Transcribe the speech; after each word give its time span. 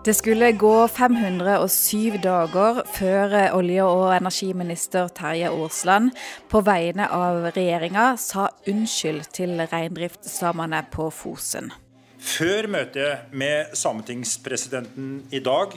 Det 0.00 0.14
skulle 0.16 0.52
gå 0.52 0.88
507 0.88 2.14
dager 2.24 2.78
før 2.88 3.34
olje- 3.52 3.84
og 3.84 4.14
energiminister 4.16 5.10
Terje 5.12 5.50
Aasland 5.52 6.14
på 6.48 6.62
vegne 6.64 7.04
av 7.12 7.50
regjeringa 7.52 8.14
sa 8.16 8.46
unnskyld 8.64 9.28
til 9.36 9.60
reindriftssamene 9.60 10.80
på 10.88 11.10
Fosen. 11.12 11.68
Før 12.16 12.70
møtet 12.72 13.28
med 13.36 13.76
sametingspresidenten 13.76 15.12
i 15.36 15.44
dag 15.44 15.76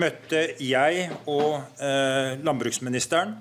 møtte 0.00 0.46
jeg 0.64 1.10
og 1.26 1.60
eh, 1.84 2.32
landbruksministeren 2.40 3.36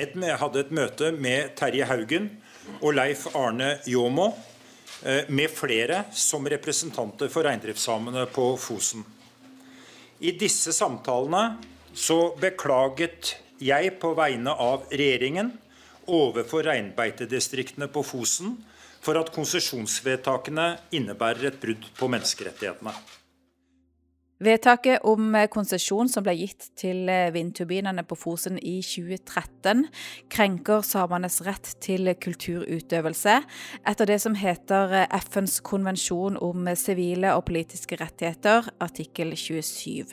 et, 0.00 0.16
hadde 0.16 0.64
et 0.64 0.72
møte 0.72 1.12
med 1.12 1.52
Terje 1.60 1.84
Haugen 1.84 2.32
og 2.80 2.96
Leif 2.96 3.28
Arne 3.36 3.74
Jåmo 3.84 4.32
med 5.28 5.52
flere 5.52 6.04
som 6.16 6.46
representanter 6.48 7.28
for 7.32 7.44
reindriftssamene 7.44 8.24
på 8.32 8.46
Fosen. 8.60 9.04
I 10.18 10.32
disse 10.40 10.72
samtalene 10.72 11.58
så 11.92 12.32
beklaget 12.40 13.34
jeg 13.60 13.92
på 14.00 14.12
vegne 14.16 14.52
av 14.52 14.86
regjeringen 14.92 15.52
overfor 16.06 16.64
reinbeitedistriktene 16.68 17.88
på 17.92 18.02
Fosen 18.06 18.56
for 19.04 19.18
at 19.20 19.30
konsesjonsvedtakene 19.34 20.72
innebærer 20.96 21.50
et 21.50 21.60
brudd 21.62 21.84
på 21.98 22.08
menneskerettighetene. 22.10 22.94
Vedtaket 24.36 25.00
om 25.08 25.32
konsesjon 25.48 26.10
som 26.12 26.24
ble 26.26 26.34
gitt 26.36 26.66
til 26.76 27.08
vindturbinene 27.32 28.04
på 28.04 28.18
Fosen 28.20 28.58
i 28.60 28.74
2013, 28.84 29.86
krenker 30.28 30.84
samenes 30.84 31.40
rett 31.46 31.72
til 31.80 32.12
kulturutøvelse 32.20 33.38
etter 33.88 34.12
det 34.12 34.20
som 34.20 34.36
heter 34.36 35.06
FNs 35.08 35.62
konvensjon 35.64 36.36
om 36.44 36.68
sivile 36.76 37.32
og 37.32 37.46
politiske 37.48 37.96
rettigheter, 37.96 38.68
artikkel 38.84 39.32
27. 39.32 40.12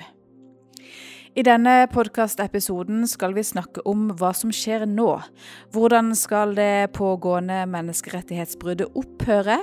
I 1.34 1.42
denne 1.42 1.88
podkastepisoden 1.90 3.08
skal 3.10 3.34
vi 3.34 3.42
snakke 3.42 3.82
om 3.90 4.12
hva 4.20 4.30
som 4.38 4.52
skjer 4.54 4.86
nå. 4.86 5.18
Hvordan 5.74 6.12
skal 6.16 6.54
det 6.54 6.94
pågående 6.94 7.64
menneskerettighetsbruddet 7.74 8.94
opphøre? 8.94 9.58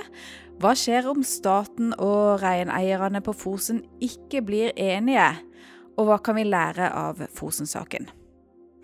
Hva 0.61 0.75
skjer 0.77 1.07
om 1.09 1.23
staten 1.25 1.95
og 1.97 2.43
reineierne 2.43 3.17
på 3.25 3.33
Fosen 3.33 3.79
ikke 3.97 4.43
blir 4.45 4.75
enige, 4.77 5.23
og 5.97 6.05
hva 6.05 6.17
kan 6.21 6.37
vi 6.37 6.43
lære 6.45 6.85
av 6.93 7.23
Fosen-saken? 7.33 8.05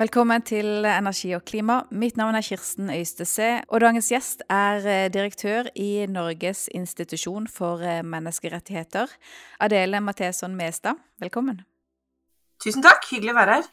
Velkommen 0.01 0.41
til 0.41 0.87
Energi 0.89 1.35
og 1.37 1.43
klima. 1.45 1.83
Mitt 1.93 2.17
navn 2.17 2.33
er 2.39 2.47
Kirsten 2.47 2.89
Øystese, 2.89 3.61
og 3.69 3.85
dagens 3.85 4.09
gjest 4.09 4.41
er 4.49 4.89
eh, 4.89 5.11
direktør 5.13 5.69
i 5.77 6.07
Norges 6.09 6.65
institusjon 6.73 7.45
for 7.45 7.85
eh, 7.85 8.01
menneskerettigheter, 8.01 9.13
Adele 9.61 10.01
Matheson 10.01 10.57
Mestad. 10.57 10.97
Velkommen. 11.21 11.61
Tusen 12.63 12.81
takk, 12.81 13.05
hyggelig 13.11 13.35
å 13.35 13.41
være 13.43 13.59
her. 13.59 13.69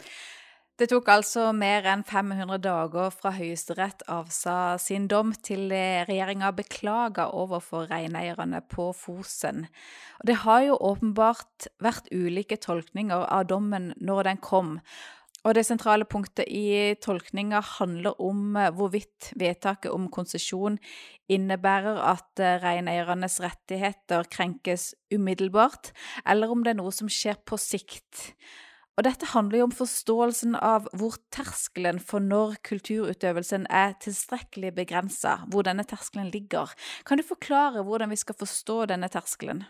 Det 0.74 0.88
tok 0.90 1.06
altså 1.12 1.52
mer 1.54 1.84
enn 1.86 2.00
500 2.02 2.58
dager 2.58 3.12
fra 3.14 3.30
Høyesterett 3.36 4.00
avsa 4.10 4.74
sin 4.82 5.04
dom 5.06 5.30
til 5.46 5.68
regjeringa 5.70 6.48
beklaga 6.58 7.28
overfor 7.30 7.86
reineierne 7.92 8.58
på 8.74 8.88
Fosen. 8.98 9.68
Det 10.26 10.40
har 10.42 10.64
jo 10.66 10.80
åpenbart 10.88 11.68
vært 11.78 12.10
ulike 12.10 12.58
tolkninger 12.58 13.22
av 13.22 13.46
dommen 13.52 13.92
når 14.02 14.26
den 14.32 14.42
kom. 14.42 14.80
Og 15.46 15.54
det 15.54 15.62
sentrale 15.68 16.08
punktet 16.10 16.50
i 16.50 16.96
tolkninga 16.98 17.62
handler 17.76 18.18
om 18.18 18.58
hvorvidt 18.74 19.30
vedtaket 19.38 19.94
om 19.94 20.10
konsesjon 20.10 20.80
innebærer 21.30 22.02
at 22.02 22.46
reineiernes 22.66 23.38
rettigheter 23.46 24.26
krenkes 24.26 24.90
umiddelbart, 25.14 25.94
eller 26.26 26.50
om 26.50 26.66
det 26.66 26.74
er 26.74 26.82
noe 26.82 26.90
som 26.96 27.06
skjer 27.06 27.38
på 27.46 27.62
sikt. 27.62 28.32
Og 28.94 29.06
dette 29.06 29.26
handler 29.32 29.58
jo 29.58 29.68
om 29.68 29.74
forståelsen 29.74 30.54
av 30.54 30.86
hvor 30.94 31.16
terskelen 31.34 31.98
for 31.98 32.22
når 32.22 32.58
kulturutøvelsen 32.66 33.66
er 33.66 33.96
tilstrekkelig 34.02 34.70
begrensa, 34.76 35.40
hvor 35.50 35.66
denne 35.66 35.86
terskelen 35.88 36.30
ligger. 36.34 36.70
Kan 37.06 37.18
du 37.18 37.26
forklare 37.26 37.82
hvordan 37.82 38.14
vi 38.14 38.20
skal 38.20 38.38
forstå 38.38 38.84
denne 38.92 39.10
terskelen? 39.10 39.64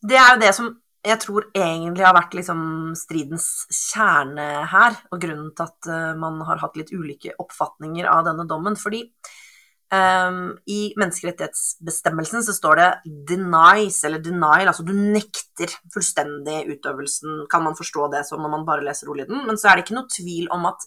Det 0.00 0.16
er 0.16 0.32
jo 0.32 0.40
det 0.40 0.54
som 0.56 0.70
jeg 1.04 1.16
tror 1.22 1.46
egentlig 1.56 2.04
har 2.04 2.16
vært 2.16 2.34
liksom 2.36 2.62
stridens 2.98 3.46
kjerne 3.72 4.48
her, 4.68 4.98
og 5.08 5.20
grunnen 5.22 5.52
til 5.56 5.64
at 5.64 5.88
eh, 5.88 6.16
man 6.20 6.42
har 6.48 6.60
hatt 6.60 6.76
litt 6.76 6.92
ulike 6.92 7.32
oppfatninger 7.40 8.08
av 8.08 8.26
denne 8.28 8.44
dommen. 8.48 8.76
Fordi 8.76 9.06
Um, 9.90 10.52
I 10.70 10.92
menneskerettighetsbestemmelsen 10.94 12.44
så 12.46 12.52
står 12.54 12.78
det 12.78 12.90
'denies', 13.26 14.04
eller 14.06 14.20
'denial', 14.22 14.68
altså 14.70 14.84
du 14.86 14.92
nekter 14.94 15.72
fullstendig 15.90 16.60
utøvelsen, 16.76 17.48
kan 17.50 17.64
man 17.64 17.74
forstå 17.74 18.06
det 18.12 18.22
som 18.28 18.38
når 18.38 18.52
man 18.54 18.66
bare 18.66 18.84
leser 18.86 19.10
ordlyden. 19.10 19.42
Men 19.46 19.58
så 19.58 19.68
er 19.68 19.74
det 19.74 19.84
ikke 19.84 19.98
noe 19.98 20.12
tvil 20.14 20.46
om 20.54 20.66
at 20.70 20.86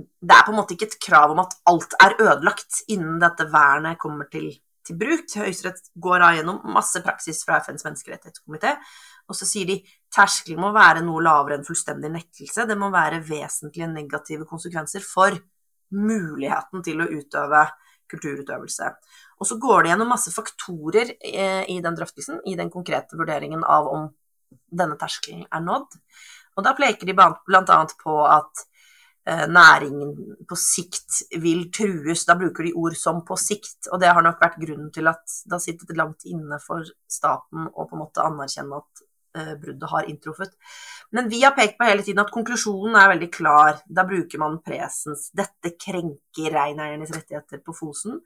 det 0.00 0.32
er 0.32 0.46
på 0.46 0.54
en 0.54 0.56
måte 0.56 0.72
ikke 0.72 0.88
et 0.88 1.00
krav 1.02 1.34
om 1.34 1.42
at 1.42 1.52
alt 1.68 1.92
er 2.00 2.16
ødelagt 2.24 2.80
innen 2.88 3.20
dette 3.20 3.44
vernet 3.52 4.00
kommer 4.00 4.30
til, 4.32 4.48
til 4.86 4.96
bruk. 4.96 5.28
Høyesterett 5.36 5.92
går 5.92 6.24
da 6.24 6.32
gjennom 6.38 6.62
masse 6.72 7.02
praksis 7.04 7.44
fra 7.44 7.60
FNs 7.60 7.84
menneskerettighetskomité, 7.84 8.78
og 9.28 9.36
så 9.36 9.44
sier 9.44 9.68
de 9.68 9.76
terskelen 10.08 10.62
må 10.62 10.72
være 10.72 11.04
noe 11.04 11.20
lavere 11.20 11.58
enn 11.58 11.68
fullstendig 11.68 12.08
nektelse. 12.16 12.64
Det 12.64 12.78
må 12.80 12.88
være 12.94 13.20
vesentlige 13.28 13.92
negative 13.92 14.48
konsekvenser 14.48 15.04
for 15.04 15.36
muligheten 15.90 16.84
til 16.86 17.02
å 17.02 17.10
utøve 17.10 17.66
kulturutøvelse. 18.10 18.90
Og 19.40 19.48
så 19.48 19.58
går 19.60 19.82
det 19.82 19.92
gjennom 19.92 20.10
masse 20.12 20.32
faktorer 20.34 21.14
eh, 21.16 21.62
i 21.72 21.78
den 21.82 21.96
drøftelsen, 21.96 22.42
i 22.46 22.56
den 22.58 22.72
konkrete 22.72 23.18
vurderingen 23.18 23.64
av 23.64 23.88
om 23.90 24.08
denne 24.50 24.98
terskelen 25.00 25.46
er 25.50 25.62
nådd. 25.64 25.96
Og 26.58 26.66
da 26.66 26.74
peker 26.76 27.08
de 27.08 27.16
bl.a. 27.16 27.78
på 28.02 28.16
at 28.26 28.64
eh, 29.28 29.46
næringen 29.48 30.14
på 30.48 30.58
sikt 30.58 31.22
vil 31.42 31.68
trues. 31.74 32.26
Da 32.28 32.36
bruker 32.38 32.66
de 32.66 32.74
ord 32.76 32.96
som 32.98 33.22
'på 33.24 33.38
sikt', 33.38 33.88
og 33.92 34.00
det 34.00 34.12
har 34.12 34.22
nok 34.22 34.42
vært 34.42 34.60
grunnen 34.60 34.90
til 34.92 35.08
at 35.08 35.24
det 35.46 35.56
har 35.56 35.64
sittet 35.64 35.96
langt 35.96 36.26
inne 36.26 36.60
for 36.66 36.84
staten 37.08 37.70
å 37.70 37.86
på 37.86 37.96
en 37.96 38.04
måte 38.04 38.26
anerkjenne 38.26 38.82
at 38.82 39.06
bruddet 39.32 39.90
har 39.90 40.08
inntruffet. 40.10 40.54
Men 41.14 41.28
vi 41.30 41.42
har 41.42 41.54
pekt 41.56 41.78
på 41.78 41.86
hele 41.88 42.04
tiden 42.06 42.22
at 42.22 42.30
konklusjonen 42.34 42.94
er 42.98 43.10
veldig 43.14 43.30
klar. 43.34 43.80
Da 43.86 44.04
bruker 44.06 44.42
man 44.42 44.60
presens. 44.64 45.28
Dette 45.34 45.74
krenker 45.74 46.54
reineiernes 46.54 47.12
rettigheter 47.14 47.62
på 47.66 47.74
Fosen. 47.74 48.20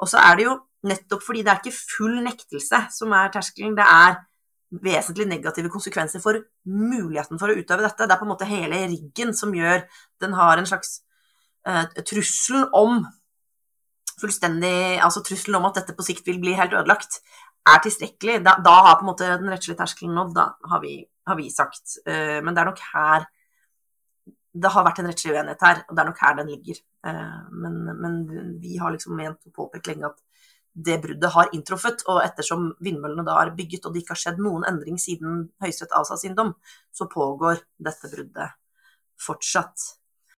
Og 0.00 0.10
så 0.10 0.20
er 0.22 0.38
det 0.38 0.48
jo 0.48 0.56
nettopp 0.88 1.24
fordi 1.26 1.44
det 1.44 1.52
er 1.52 1.60
ikke 1.60 1.76
full 1.96 2.18
nektelse 2.24 2.84
som 2.96 3.12
er 3.16 3.32
terskelen. 3.34 3.76
Det 3.76 3.84
er 3.84 4.18
vesentlig 4.70 5.26
negative 5.28 5.70
konsekvenser 5.72 6.22
for 6.22 6.38
muligheten 6.64 7.40
for 7.40 7.50
å 7.50 7.58
utøve 7.58 7.84
dette. 7.84 8.06
Det 8.06 8.14
er 8.14 8.20
på 8.20 8.28
en 8.28 8.32
måte 8.32 8.48
hele 8.48 8.84
riggen 8.86 9.34
som 9.36 9.54
gjør 9.54 9.84
Den 10.22 10.36
har 10.38 10.60
en 10.60 10.68
slags 10.68 11.00
uh, 11.66 11.84
trussel 12.06 12.68
om 12.76 13.02
fullstendig 14.20 15.00
Altså 15.00 15.22
trusselen 15.24 15.58
om 15.60 15.68
at 15.70 15.80
dette 15.80 15.96
på 15.96 16.04
sikt 16.06 16.26
vil 16.28 16.40
bli 16.42 16.52
helt 16.58 16.74
ødelagt, 16.76 17.22
er 17.68 17.82
tilstrekkelig. 17.84 18.40
Da, 18.46 18.56
da 18.64 18.76
har 18.86 18.96
på 18.98 19.06
en 19.06 19.10
måte 19.12 19.28
den 19.40 19.52
rettslige 19.52 19.80
terskelen 19.80 20.16
nådd. 20.16 20.32
Da 20.36 20.72
har 20.72 20.82
vi 20.84 20.94
har 21.28 21.36
vi 21.38 21.50
sagt. 21.52 22.00
Uh, 22.08 22.40
men 22.44 22.54
det 22.54 22.62
er 22.62 22.72
nok 22.72 22.82
her 22.94 23.28
det 24.50 24.70
har 24.74 24.82
vært 24.82 24.98
en 24.98 25.06
rettslig 25.06 25.30
uenighet 25.30 25.60
her, 25.62 25.80
og 25.86 25.94
det 25.94 26.02
er 26.02 26.08
nok 26.08 26.22
her 26.24 26.32
den 26.40 26.48
ligger. 26.50 26.80
Uh, 27.06 27.36
men, 27.62 27.76
men 28.02 28.16
vi 28.58 28.80
har 28.80 28.90
liksom 28.90 29.14
ment 29.18 29.46
å 29.46 29.54
påpeke 29.54 29.92
lenge 29.92 30.10
at 30.10 30.18
det 30.72 30.98
bruddet 31.02 31.34
har 31.34 31.52
inntruffet. 31.54 32.04
Og 32.10 32.22
ettersom 32.24 32.70
vindmøllene 32.82 33.26
da 33.26 33.38
er 33.42 33.54
bygget 33.56 33.86
og 33.86 33.94
det 33.94 34.02
ikke 34.02 34.16
har 34.16 34.22
skjedd 34.24 34.42
noen 34.42 34.66
endring 34.68 34.98
siden 35.00 35.44
Høyesterett 35.62 35.96
avsa 35.98 36.18
sin 36.20 36.36
dom, 36.38 36.54
så 36.90 37.08
pågår 37.10 37.62
dette 37.78 38.10
bruddet 38.12 38.56
fortsatt. 39.20 39.86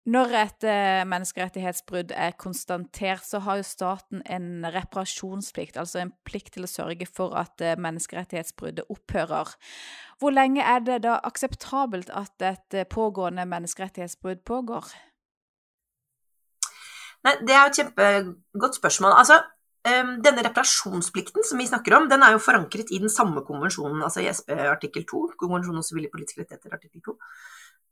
Når 0.09 0.31
et 0.33 0.65
eh, 0.65 1.03
menneskerettighetsbrudd 1.05 2.09
er 2.17 2.33
konstatert, 2.41 3.21
så 3.21 3.37
har 3.45 3.59
jo 3.59 3.67
staten 3.67 4.23
en 4.25 4.65
reparasjonsplikt, 4.65 5.77
altså 5.77 6.01
en 6.01 6.13
plikt 6.25 6.55
til 6.55 6.65
å 6.65 6.71
sørge 6.71 7.05
for 7.05 7.35
at 7.37 7.61
eh, 7.61 7.77
menneskerettighetsbruddet 7.77 8.89
opphører. 8.89 9.53
Hvor 10.17 10.33
lenge 10.33 10.65
er 10.65 10.81
det 10.87 11.03
da 11.05 11.19
akseptabelt 11.29 12.09
at 12.17 12.47
et 12.47 12.79
eh, 12.79 12.89
pågående 12.89 13.45
menneskerettighetsbrudd 13.53 14.41
pågår? 14.41 14.89
Nei, 17.21 17.37
det 17.45 17.53
er 17.53 17.61
jo 17.61 17.69
et 17.69 17.81
kjempegodt 17.83 18.81
spørsmål. 18.81 19.13
Altså, 19.21 19.37
denne 19.85 20.41
reparasjonsplikten 20.45 21.45
som 21.45 21.61
vi 21.61 21.69
snakker 21.69 21.93
om, 21.99 22.09
den 22.09 22.25
er 22.25 22.33
jo 22.33 22.41
forankret 22.41 22.89
i 22.89 22.97
den 23.01 23.09
samme 23.09 23.45
konvensjonen, 23.45 24.01
altså 24.01 24.25
i 24.25 24.29
SP 24.33 24.49
artikkel 24.65 25.05
2, 25.09 25.21
konvensjonen 25.41 25.81
om 25.81 25.85
sivile 25.85 26.09
politiske 26.09 26.41
rettigheter 26.41 26.73
artikkel 26.73 27.05
2. 27.05 27.15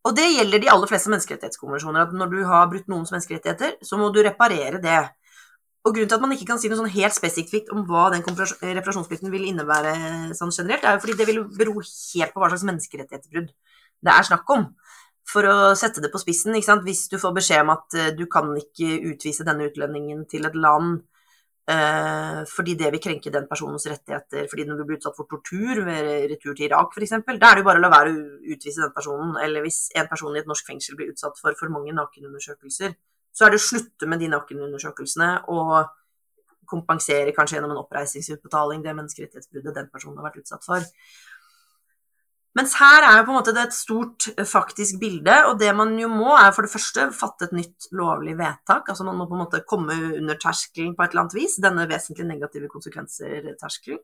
Og 0.09 0.15
det 0.17 0.25
gjelder 0.31 0.63
de 0.63 0.69
aller 0.73 0.89
fleste 0.89 1.11
menneskerettighetskonvensjoner, 1.13 2.07
at 2.07 2.13
når 2.17 2.31
du 2.33 2.39
har 2.49 2.69
brutt 2.71 2.87
noens 2.89 3.11
menneskerettigheter, 3.13 3.75
så 3.85 3.97
må 3.99 4.09
du 4.09 4.23
reparere 4.25 4.81
det. 4.81 5.01
Og 5.85 5.93
grunnen 5.93 6.09
til 6.09 6.17
at 6.17 6.23
man 6.23 6.33
ikke 6.33 6.47
kan 6.49 6.59
si 6.59 6.71
noe 6.71 6.79
sånn 6.79 6.91
helt 6.91 7.15
spesifikt 7.15 7.69
om 7.71 7.85
hva 7.87 8.07
den 8.15 8.25
reparasjonsplikten 8.25 9.29
vil 9.31 9.45
innebære 9.51 9.93
sånn 10.37 10.51
generelt, 10.55 10.83
er 10.83 10.97
jo 10.97 11.03
fordi 11.05 11.17
det 11.19 11.27
vil 11.29 11.43
bero 11.59 11.75
helt 11.83 12.33
på 12.33 12.41
hva 12.41 12.49
slags 12.49 12.65
menneskerettighetsbrudd 12.71 13.53
det 13.99 14.15
er 14.15 14.27
snakk 14.27 14.49
om. 14.55 14.65
For 15.29 15.45
å 15.45 15.55
sette 15.77 16.01
det 16.01 16.09
på 16.09 16.21
spissen, 16.21 16.57
hvis 16.57 17.05
du 17.11 17.19
får 17.21 17.35
beskjed 17.35 17.63
om 17.63 17.73
at 17.75 17.97
eh, 17.97 18.11
du 18.17 18.25
kan 18.31 18.49
ikke 18.57 18.97
utvise 19.11 19.45
denne 19.45 19.67
utlendingen 19.69 20.25
til 20.31 20.47
et 20.49 20.57
land 20.57 21.03
fordi 21.69 22.73
det 22.79 22.87
vil 22.93 23.01
krenke 23.03 23.29
den 23.29 23.45
personens 23.49 23.85
rettigheter. 23.85 24.47
fordi 24.49 24.63
når 24.65 24.77
du 24.77 24.85
blir 24.85 24.97
utsatt 24.97 25.17
for 25.17 25.29
tortur 25.29 25.83
ved 25.85 26.31
retur 26.31 26.55
til 26.55 26.65
Irak 26.65 26.95
f.eks., 26.95 27.13
da 27.27 27.51
er 27.51 27.59
det 27.59 27.61
jo 27.61 27.67
bare 27.67 27.77
å 27.77 27.83
la 27.83 27.91
være 27.93 28.13
å 28.13 28.23
utvise 28.55 28.81
den 28.81 28.95
personen. 28.95 29.35
Eller 29.43 29.61
hvis 29.61 29.91
en 29.95 30.09
person 30.09 30.35
i 30.35 30.41
et 30.41 30.49
norsk 30.49 30.65
fengsel 30.65 30.97
blir 30.97 31.11
utsatt 31.13 31.37
for 31.37 31.53
for 31.59 31.69
mange 31.69 31.93
nakenundersøkelser, 31.93 32.95
så 33.31 33.45
er 33.45 33.53
det 33.53 33.61
å 33.61 33.67
slutte 33.67 34.09
med 34.09 34.23
de 34.23 34.31
nakenundersøkelsene 34.33 35.29
og 35.53 35.93
kompensere 36.69 37.33
kanskje 37.35 37.57
gjennom 37.57 37.73
en 37.73 37.81
oppreisningsutbetaling 37.83 38.83
det 38.85 38.95
menneskerettighetsbruddet 38.97 39.77
den 39.77 39.89
personen 39.93 40.19
har 40.19 40.29
vært 40.29 40.43
utsatt 40.43 40.65
for. 40.65 40.85
Mens 42.57 42.73
her 42.79 43.05
er 43.05 43.19
jo 43.19 43.25
på 43.27 43.33
en 43.33 43.37
måte 43.37 43.53
det 43.53 43.63
et 43.67 43.75
stort 43.77 44.25
eh, 44.33 44.47
faktisk 44.47 44.97
bilde, 45.01 45.35
og 45.49 45.59
det 45.61 45.69
man 45.77 45.93
jo 46.01 46.09
må, 46.11 46.31
er 46.33 46.53
for 46.55 46.65
det 46.65 46.73
første 46.73 47.09
fatte 47.15 47.45
et 47.45 47.57
nytt 47.59 47.89
lovlig 47.95 48.33
vedtak. 48.39 48.89
Altså 48.89 49.05
man 49.05 49.19
må 49.19 49.27
på 49.29 49.37
en 49.37 49.43
måte 49.43 49.61
komme 49.69 49.97
under 50.17 50.39
terskelen 50.41 50.95
på 50.97 51.05
et 51.05 51.13
eller 51.13 51.27
annet 51.27 51.37
vis, 51.37 51.59
denne 51.61 51.85
vesentlig 51.89 52.25
negative 52.31 52.71
konsekvenser-terskelen. 52.73 54.01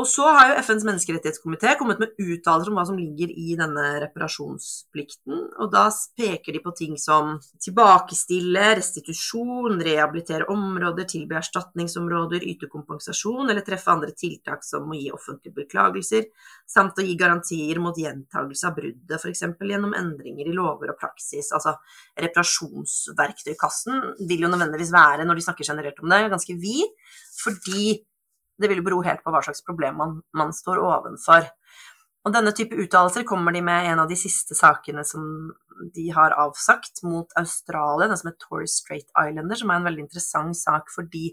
Og 0.00 0.06
så 0.08 0.24
har 0.24 0.46
jo 0.48 0.60
FNs 0.64 0.86
menneskerettighetskomité 0.88 1.74
kommet 1.76 1.98
med 2.00 2.14
uttalelser 2.16 2.70
om 2.70 2.78
hva 2.78 2.84
som 2.88 2.96
ligger 2.96 3.28
i 3.28 3.52
denne 3.60 3.82
reparasjonsplikten, 4.00 5.40
og 5.60 5.68
da 5.74 5.82
peker 6.16 6.56
de 6.56 6.62
på 6.64 6.72
ting 6.78 6.94
som 7.00 7.34
tilbakestille, 7.60 8.62
restitusjon, 8.78 9.82
rehabilitere 9.84 10.46
områder, 10.52 11.04
tilby 11.10 11.36
erstatningsområder, 11.36 12.40
yte 12.48 12.70
kompensasjon 12.72 13.52
eller 13.52 13.64
treffe 13.66 13.92
andre 13.92 14.14
tiltak 14.16 14.64
som 14.64 14.88
å 14.88 14.96
gi 14.96 15.10
offentlige 15.12 15.58
beklagelser, 15.58 16.24
samt 16.72 16.96
å 16.96 17.04
gi 17.04 17.18
garantier 17.20 17.76
mot 17.84 18.00
gjentagelse 18.00 18.70
av 18.70 18.78
bruddet, 18.78 19.18
f.eks. 19.18 19.44
gjennom 19.60 19.92
endringer 19.98 20.48
i 20.48 20.56
lover 20.56 20.94
og 20.94 21.00
praksis. 21.02 21.52
Altså 21.52 21.76
reparasjonsverktøykassen 22.16 24.24
vil 24.24 24.46
jo 24.46 24.52
nødvendigvis 24.54 24.94
være, 24.96 25.28
når 25.28 25.36
de 25.36 25.46
snakker 25.50 25.68
generelt 25.68 26.00
om 26.00 26.16
det, 26.16 26.22
ganske 26.32 26.56
vid, 26.64 26.96
fordi 27.42 28.00
det 28.60 28.70
vil 28.70 28.82
jo 28.82 28.86
bero 28.86 29.00
helt 29.06 29.22
på 29.24 29.32
hva 29.32 29.42
slags 29.44 29.64
problem 29.66 29.98
man, 30.00 30.20
man 30.36 30.52
står 30.56 30.80
ovenfor. 30.82 31.48
Og 32.22 32.34
denne 32.34 32.52
type 32.54 32.76
uttalelser 32.78 33.24
kommer 33.26 33.54
de 33.54 33.64
med 33.66 33.88
en 33.90 34.04
av 34.04 34.10
de 34.10 34.16
siste 34.18 34.54
sakene 34.54 35.02
som 35.06 35.24
de 35.94 36.04
har 36.14 36.34
avsagt 36.38 37.00
mot 37.02 37.32
Australia, 37.40 38.06
den 38.06 38.20
som 38.20 38.30
er 38.30 38.36
Torres 38.38 38.76
Strait 38.78 39.08
Islander, 39.18 39.58
som 39.58 39.72
er 39.72 39.80
en 39.80 39.88
veldig 39.88 40.04
interessant 40.04 40.58
sak 40.58 40.92
fordi 40.94 41.32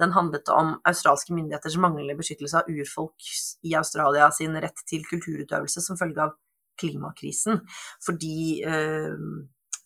den 0.00 0.14
handlet 0.16 0.48
om 0.54 0.78
australske 0.88 1.36
myndigheters 1.36 1.76
manglende 1.82 2.16
beskyttelse 2.16 2.62
av 2.62 2.70
urfolk 2.72 3.28
i 3.68 3.74
Australia 3.76 4.30
sin 4.32 4.56
rett 4.64 4.80
til 4.88 5.04
kulturutøvelse 5.10 5.84
som 5.84 6.00
følge 6.00 6.24
av 6.24 6.32
klimakrisen. 6.80 7.60
Fordi 8.06 8.62
eh, 8.64 9.12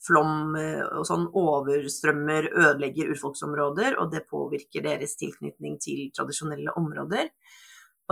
flom 0.07 0.55
eh, 0.61 0.83
og 0.99 1.07
sånn 1.09 1.27
overstrømmer, 1.31 2.51
ødelegger 2.53 3.13
urfolksområder, 3.15 3.99
og 4.01 4.11
det 4.13 4.27
påvirker 4.31 4.85
deres 4.85 5.17
tilknytning 5.21 5.79
til 5.83 6.09
tradisjonelle 6.17 6.75
områder. 6.81 7.31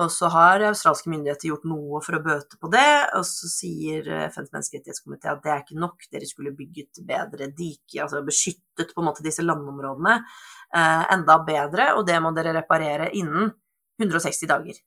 Og 0.00 0.08
så 0.08 0.30
har 0.32 0.62
australske 0.64 1.10
myndigheter 1.12 1.50
gjort 1.50 1.66
noe 1.68 1.98
for 2.00 2.16
å 2.16 2.22
bøte 2.24 2.56
på 2.56 2.70
det, 2.72 3.12
og 3.18 3.26
så 3.28 3.50
sier 3.52 4.06
FNs 4.30 4.54
menneskerettighetskomité 4.54 5.28
at 5.28 5.42
det 5.44 5.52
er 5.52 5.60
ikke 5.60 5.82
nok, 5.82 6.06
dere 6.14 6.28
skulle 6.28 6.54
bygget 6.56 7.02
bedre 7.08 7.50
diker, 7.52 8.06
altså 8.06 8.22
beskyttet 8.24 8.94
på 8.94 9.02
en 9.02 9.10
måte 9.10 9.24
disse 9.26 9.44
landområdene 9.44 10.14
eh, 10.16 11.02
enda 11.12 11.36
bedre, 11.44 11.90
og 11.98 12.06
det 12.08 12.16
må 12.24 12.32
dere 12.32 12.56
reparere 12.56 13.10
innen 13.20 13.52
160 14.00 14.48
dager. 14.48 14.80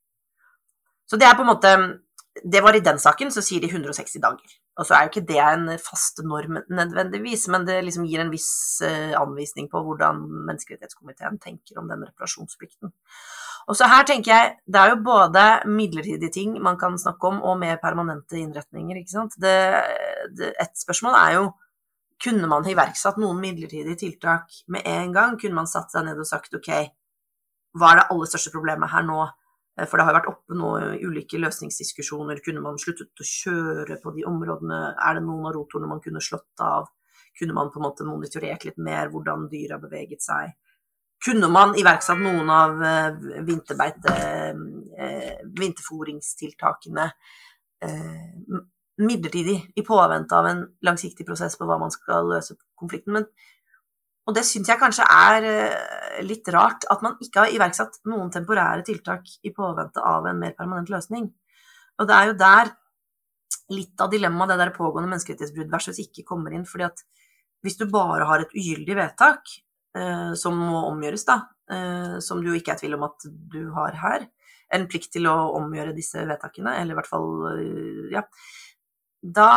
Så 1.05 1.21
det 1.21 1.29
er 1.29 1.37
på 1.37 1.45
en 1.45 1.51
måte 1.53 1.75
Det 2.43 2.59
var 2.61 2.75
i 2.75 2.83
den 2.83 2.99
saken, 2.99 3.31
så 3.31 3.39
sier 3.45 3.63
de 3.63 3.69
160 3.71 4.19
dager. 4.23 4.55
Og 4.75 4.87
så 4.87 4.95
er 4.95 5.05
jo 5.05 5.11
ikke 5.13 5.27
det 5.29 5.39
en 5.39 5.69
fast 5.79 6.19
norm 6.27 6.59
nødvendigvis, 6.67 7.47
men 7.53 7.63
det 7.67 7.77
liksom 7.85 8.07
gir 8.09 8.25
en 8.25 8.31
viss 8.33 8.81
uh, 8.83 9.15
anvisning 9.21 9.69
på 9.71 9.79
hvordan 9.85 10.19
menneskerettighetskomiteen 10.49 11.39
tenker 11.39 11.79
om 11.79 11.87
den 11.91 12.03
reparasjonsplikten. 12.03 12.91
Og 13.71 13.77
så 13.79 13.87
her 13.89 14.03
tenker 14.05 14.33
jeg, 14.33 14.49
det 14.67 14.81
er 14.81 14.91
jo 14.91 15.03
både 15.05 15.45
midlertidige 15.71 16.33
ting 16.33 16.57
man 16.61 16.77
kan 16.77 16.99
snakke 17.01 17.31
om, 17.31 17.39
og 17.41 17.57
mer 17.61 17.79
permanente 17.81 18.37
innretninger, 18.37 18.99
ikke 18.99 19.15
sant. 19.15 19.39
Det, 19.41 19.55
det, 20.37 20.51
et 20.61 20.75
spørsmål 20.83 21.17
er 21.21 21.37
jo 21.39 21.47
kunne 22.23 22.47
man 22.47 22.67
iverksatt 22.67 23.17
noen 23.19 23.41
midlertidige 23.41 23.97
tiltak 23.99 24.51
med 24.71 24.85
en 24.87 25.15
gang? 25.15 25.39
Kunne 25.39 25.57
man 25.57 25.71
satt 25.71 25.91
seg 25.91 26.05
ned 26.07 26.19
og 26.19 26.27
sagt 26.29 26.55
ok, 26.55 26.69
hva 27.75 27.91
er 27.91 27.99
det 27.99 28.05
aller 28.13 28.29
største 28.31 28.53
problemet 28.53 28.91
her 28.93 29.03
nå? 29.07 29.25
Eh, 29.77 29.87
for 29.87 29.99
det 29.99 30.07
har 30.07 30.17
vært 30.17 30.29
oppe 30.31 30.57
nå 30.57 30.71
ulike 31.03 31.39
løsningsdiskusjoner. 31.41 32.41
Kunne 32.45 32.63
man 32.63 32.79
sluttet 32.81 33.21
å 33.23 33.29
kjøre 33.29 33.99
på 34.03 34.13
de 34.15 34.27
områdene? 34.29 34.81
Er 34.95 35.17
det 35.17 35.25
noen 35.25 35.49
av 35.49 35.55
rotorene 35.57 35.91
man 35.91 36.03
kunne 36.03 36.23
slått 36.23 36.63
av? 36.63 36.91
Kunne 37.35 37.55
man 37.57 37.71
på 37.71 37.81
en 37.81 37.87
måte 37.87 38.07
monitorert 38.07 38.63
litt 38.67 38.79
mer 38.79 39.11
hvordan 39.11 39.49
dyr 39.51 39.75
har 39.75 39.81
beveget 39.83 40.23
seg? 40.23 40.53
Kunne 41.25 41.47
man 41.49 41.73
iverksatt 41.79 42.19
noen 42.21 42.49
av 42.51 42.81
eh, 42.83 43.11
vinterbeite, 43.47 44.15
vinterforingstiltakene 45.55 47.05
vinterfòringstiltakene 47.85 48.63
midlertidig 48.95 49.57
i 49.75 49.83
påvente 49.83 50.35
av 50.37 50.45
en 50.47 50.61
langsiktig 50.87 51.25
prosess 51.27 51.57
på 51.59 51.67
hva 51.67 51.75
man 51.81 51.91
skal 51.91 52.29
løse 52.31 52.55
konflikten? 52.79 53.17
Men 53.17 53.25
og 54.25 54.33
det 54.33 54.45
syns 54.47 54.71
jeg 54.71 54.81
kanskje 54.81 55.05
er 55.05 55.47
eh, 55.49 56.21
litt 56.25 56.47
rart, 56.53 56.87
at 56.89 57.03
man 57.05 57.17
ikke 57.21 57.43
har 57.43 57.53
iverksatt 57.53 57.99
noen 58.09 58.31
temporære 58.33 58.85
tiltak 58.87 59.29
i 59.45 59.53
påvente 59.53 60.01
av 60.01 60.25
en 60.29 60.39
mer 60.41 60.55
permanent 60.57 60.89
løsning. 60.89 61.27
Og 61.99 62.09
det 62.09 62.15
er 62.15 62.31
jo 62.31 62.39
der 62.39 62.71
litt 63.73 64.01
av 64.01 64.09
dilemmaet 64.11 64.53
det 64.53 64.57
der 64.61 64.73
pågående 64.75 65.11
menneskerettighetsbrudd 65.11 65.71
versus 65.71 66.01
ikke 66.01 66.25
kommer 66.27 66.53
inn. 66.53 66.65
fordi 66.65 66.87
at 66.89 67.05
hvis 67.65 67.77
du 67.77 67.85
bare 67.89 68.25
har 68.29 68.41
et 68.41 68.53
ugyldig 68.53 68.97
vedtak 68.97 69.53
eh, 69.97 70.33
som 70.37 70.57
må 70.57 70.83
omgjøres, 70.89 71.25
da, 71.25 71.39
eh, 71.69 72.17
som 72.21 72.41
du 72.41 72.51
ikke 72.53 72.73
er 72.73 72.81
i 72.81 72.83
tvil 72.83 72.97
om 72.97 73.07
at 73.09 73.29
du 73.29 73.61
har 73.77 73.97
her, 74.01 74.27
en 74.73 74.87
plikt 74.89 75.11
til 75.13 75.29
å 75.29 75.35
omgjøre 75.59 75.95
disse 75.95 76.21
vedtakene, 76.25 76.75
eller 76.81 76.93
i 76.93 76.99
hvert 76.99 77.09
fall 77.09 77.29
eh, 77.53 78.05
ja, 78.13 78.25
da, 79.21 79.49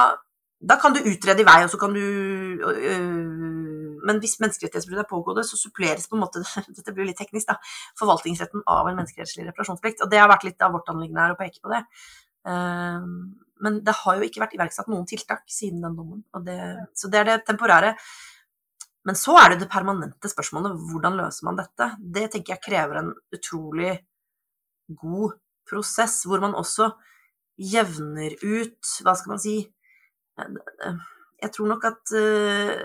da 0.60 0.78
kan 0.80 0.96
du 0.96 1.04
utrede 1.04 1.44
i 1.44 1.48
vei, 1.48 1.62
og 1.64 1.72
så 1.72 1.80
kan 1.80 1.96
du 1.96 2.04
øh, 2.04 3.67
men 4.08 4.22
hvis 4.22 4.38
menneskerettighetsbrudd 4.42 5.02
er 5.02 5.10
pågående, 5.10 5.44
så 5.46 5.58
suppleres 5.60 6.08
på 6.08 6.16
en 6.16 6.24
måte 6.24 6.42
dette 6.76 6.94
blir 6.96 7.10
litt 7.10 7.20
teknisk 7.20 7.50
da, 7.50 7.58
forvaltningsretten 8.00 8.64
av 8.64 8.88
en 8.88 8.96
menneskerettslig 8.98 9.46
reparasjonsplikt. 9.50 10.02
Og 10.04 10.12
det 10.12 10.22
har 10.22 10.32
vært 10.32 10.48
litt 10.48 10.64
av 10.64 10.74
vårt 10.76 10.88
anliggende 10.92 11.26
her 11.26 11.36
å 11.36 11.38
peke 11.40 11.62
på 11.64 11.74
det. 11.74 11.82
Ehm, 12.48 13.12
men 13.64 13.80
det 13.84 13.94
har 14.00 14.18
jo 14.18 14.26
ikke 14.26 14.42
vært 14.44 14.56
iverksatt 14.56 14.90
noen 14.90 15.06
tiltak 15.08 15.44
siden 15.50 15.82
den 15.84 15.96
dommen. 15.98 16.24
Det, 16.46 16.58
så 16.96 17.10
det 17.10 17.22
er 17.22 17.30
det 17.32 17.38
temporære. 17.48 17.94
Men 19.08 19.16
så 19.18 19.36
er 19.40 19.52
det 19.52 19.62
det 19.62 19.70
permanente 19.72 20.30
spørsmålet 20.30 20.76
hvordan 20.90 21.18
løser 21.18 21.48
man 21.48 21.58
dette? 21.58 21.92
Det 21.98 22.26
tenker 22.32 22.54
jeg 22.54 22.64
krever 22.64 23.00
en 23.00 23.12
utrolig 23.34 23.94
god 25.00 25.38
prosess, 25.68 26.22
hvor 26.28 26.42
man 26.44 26.56
også 26.56 26.90
jevner 27.58 28.36
ut 28.44 28.90
Hva 29.02 29.16
skal 29.18 29.32
man 29.32 29.40
si 29.42 29.56
Jeg 30.38 31.50
tror 31.54 31.70
nok 31.72 31.86
at 31.88 32.12
eh, 32.14 32.84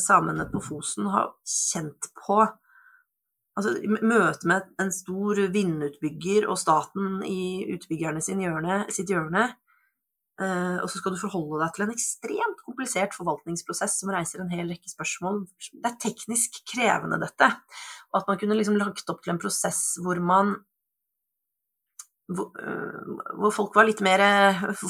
samene 0.00 0.46
på 0.48 0.62
Fosen 0.64 1.10
har 1.12 1.34
kjent 1.44 2.08
på 2.16 2.38
Altså 3.58 3.72
møte 4.06 4.46
med 4.46 4.68
en 4.78 4.92
stor 4.94 5.40
vindutbygger 5.50 6.46
og 6.46 6.60
staten 6.60 7.24
i 7.26 7.66
utbyggerne 7.74 8.22
hjørne, 8.22 8.84
sitt 8.94 9.10
hjørne, 9.10 9.48
eh, 10.38 10.76
og 10.78 10.86
så 10.86 11.00
skal 11.00 11.16
du 11.16 11.18
forholde 11.18 11.58
deg 11.64 11.72
til 11.74 11.84
en 11.88 11.94
ekstremt 11.96 12.62
komplisert 12.62 13.16
forvaltningsprosess 13.18 13.98
som 13.98 14.12
reiser 14.14 14.44
en 14.44 14.52
hel 14.54 14.70
rekke 14.70 14.92
spørsmål. 14.92 15.42
Det 15.72 15.90
er 15.90 15.98
teknisk 16.04 16.60
krevende, 16.70 17.18
dette. 17.24 17.50
Og 18.12 18.20
at 18.20 18.30
man 18.30 18.38
kunne 18.38 18.60
liksom 18.60 18.78
lagt 18.78 19.10
opp 19.10 19.24
til 19.24 19.34
en 19.34 19.42
prosess 19.42 19.82
hvor 20.04 20.22
man 20.22 20.54
hvor, 22.30 22.52
øh, 22.62 23.18
hvor 23.40 23.56
folk 23.56 23.74
var 23.74 23.86
litt 23.88 24.02
mer 24.04 24.20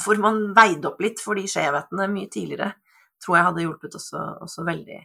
Hvor 0.03 0.17
man 0.19 0.49
veide 0.51 0.89
opp 0.91 0.99
litt 0.99 1.21
for 1.23 1.39
de 1.39 1.45
skjevhetene 1.47 2.09
mye 2.11 2.29
tidligere 2.29 2.73
tror 3.23 3.37
jeg 3.37 3.47
hadde 3.49 3.63
hjulpet 3.65 3.95
også, 3.99 4.21
også, 4.45 4.63
veldig. 4.67 4.99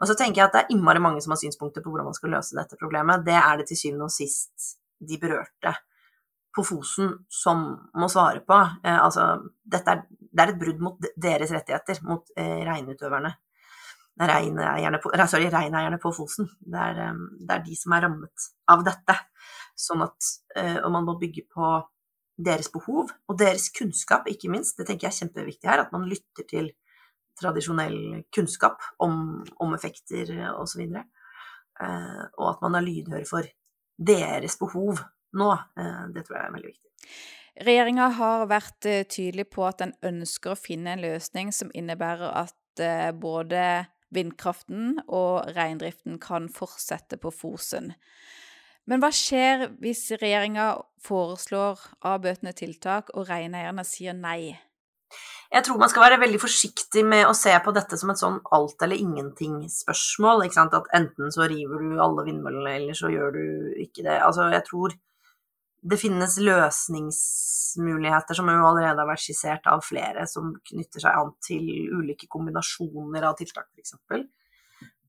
Og 0.00 0.08
så 0.10 0.16
tenker 0.18 0.42
jeg 0.42 0.48
at 0.48 0.56
det 0.56 0.62
er 0.64 0.74
innmari 0.74 1.02
mange 1.02 1.22
som 1.22 1.34
har 1.34 1.40
synspunkter 1.40 1.84
på 1.84 1.92
hvordan 1.92 2.10
man 2.10 2.16
skal 2.16 2.34
løse 2.34 2.56
dette 2.58 2.78
problemet. 2.80 3.24
Det 3.26 3.36
er 3.36 3.60
det 3.60 3.68
til 3.70 3.78
syvende 3.78 4.08
og 4.08 4.14
sist 4.14 4.74
de 5.00 5.18
berørte 5.20 5.74
på 6.56 6.64
Fosen 6.66 7.12
som 7.30 7.62
må 7.94 8.08
svare 8.10 8.42
på. 8.46 8.58
Eh, 8.84 8.98
altså, 8.98 9.28
er, 9.70 10.02
det 10.18 10.42
er 10.42 10.52
et 10.52 10.58
brudd 10.60 10.82
mot 10.82 11.06
deres 11.14 11.54
rettigheter, 11.54 12.02
mot 12.06 12.34
eh, 12.36 12.60
reinutøverne. 12.66 13.32
Reineierne 14.20 14.98
på, 15.00 15.12
sorry, 15.30 15.46
reineierne 15.52 16.00
på 16.02 16.12
Fosen. 16.12 16.50
Det 16.60 16.82
er, 16.88 16.98
eh, 17.06 17.22
det 17.38 17.54
er, 17.54 17.64
de 17.68 17.78
som 17.78 17.94
er 17.94 18.04
rammet 18.06 18.50
av 18.74 18.84
dette. 18.86 19.16
Sånn 19.78 20.02
at 20.04 20.34
eh, 20.58 20.76
Og 20.82 20.90
man 20.92 21.06
må 21.06 21.16
bygge 21.20 21.46
på 21.54 21.78
deres 22.40 22.70
behov 22.72 23.10
og 23.28 23.38
deres 23.38 23.68
kunnskap, 23.76 24.28
ikke 24.28 24.50
minst. 24.52 24.76
Det 24.78 24.88
tenker 24.88 25.08
jeg 25.08 25.14
er 25.14 25.20
kjempeviktig 25.24 25.70
her, 25.70 25.84
at 25.84 25.92
man 25.94 26.08
lytter 26.08 26.46
til 26.48 26.72
tradisjonell 27.40 28.22
kunnskap 28.34 28.82
om, 29.02 29.40
om 29.62 29.74
effekter 29.76 30.32
osv. 30.54 30.84
Og, 30.86 31.02
eh, 31.82 32.22
og 32.38 32.46
at 32.52 32.64
man 32.64 32.78
er 32.78 32.86
lydhør 32.86 33.26
for 33.28 33.50
deres 33.96 34.58
behov 34.60 35.02
nå. 35.36 35.50
Eh, 35.52 36.02
det 36.14 36.26
tror 36.26 36.38
jeg 36.38 36.46
er 36.46 36.56
veldig 36.56 36.72
viktig. 36.72 36.90
Regjeringa 37.66 38.08
har 38.16 38.46
vært 38.50 38.88
eh, 38.88 39.06
tydelig 39.08 39.48
på 39.52 39.66
at 39.68 39.80
den 39.82 39.94
ønsker 40.06 40.54
å 40.54 40.60
finne 40.60 40.94
en 40.94 41.04
løsning 41.04 41.54
som 41.54 41.72
innebærer 41.74 42.30
at 42.44 42.56
både 43.20 43.60
vindkraften 44.14 45.00
og 45.10 45.50
reindriften 45.52 46.20
kan 46.22 46.46
fortsette 46.48 47.18
på 47.20 47.32
Fosen. 47.34 47.90
Men 48.88 49.02
hva 49.02 49.10
skjer 49.12 49.66
hvis 49.82 50.06
regjeringa 50.22 50.70
foreslår 51.04 51.82
avbøtende 52.08 52.54
tiltak 52.56 53.12
og 53.12 53.28
reineierne 53.28 53.84
sier 53.84 54.16
nei? 54.16 54.54
Jeg 55.50 55.66
tror 55.66 55.80
man 55.82 55.90
skal 55.90 56.04
være 56.04 56.20
veldig 56.22 56.38
forsiktig 56.38 57.02
med 57.02 57.24
å 57.26 57.34
se 57.34 57.50
på 57.64 57.72
dette 57.74 57.96
som 57.98 58.12
et 58.12 58.20
sånn 58.20 58.36
alt 58.54 58.82
eller 58.86 59.00
ingenting-spørsmål. 59.02 60.44
At 60.46 60.90
enten 60.94 61.32
så 61.34 61.48
river 61.50 61.82
du 61.82 61.96
alle 61.98 62.26
vindmøllene, 62.28 62.76
eller 62.76 62.98
så 62.98 63.10
gjør 63.10 63.34
du 63.34 63.46
ikke 63.82 64.04
det. 64.06 64.20
Altså, 64.22 64.46
jeg 64.54 64.62
tror 64.68 64.94
det 65.90 65.98
finnes 65.98 66.36
løsningsmuligheter 66.44 68.36
som 68.36 68.50
jo 68.52 68.68
allerede 68.68 69.00
har 69.00 69.08
vært 69.08 69.24
skissert 69.24 69.66
av 69.72 69.82
flere, 69.82 70.26
som 70.30 70.52
knytter 70.70 71.02
seg 71.02 71.18
an 71.18 71.32
til 71.42 71.64
ulike 71.96 72.28
kombinasjoner 72.30 73.26
av 73.26 73.38
tiltak, 73.40 73.72
f.eks. 73.74 73.96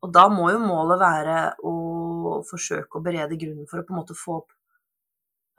Og 0.01 0.09
da 0.15 0.25
må 0.33 0.47
jo 0.49 0.63
målet 0.63 0.97
være 1.03 1.37
å 1.67 2.41
forsøke 2.49 2.97
å 2.97 3.05
berede 3.05 3.37
grunnen 3.37 3.69
for 3.69 3.81
å 3.81 3.85
på 3.85 3.93
en 3.93 4.01
måte 4.01 4.17
få 4.17 4.39
opp 4.39 4.49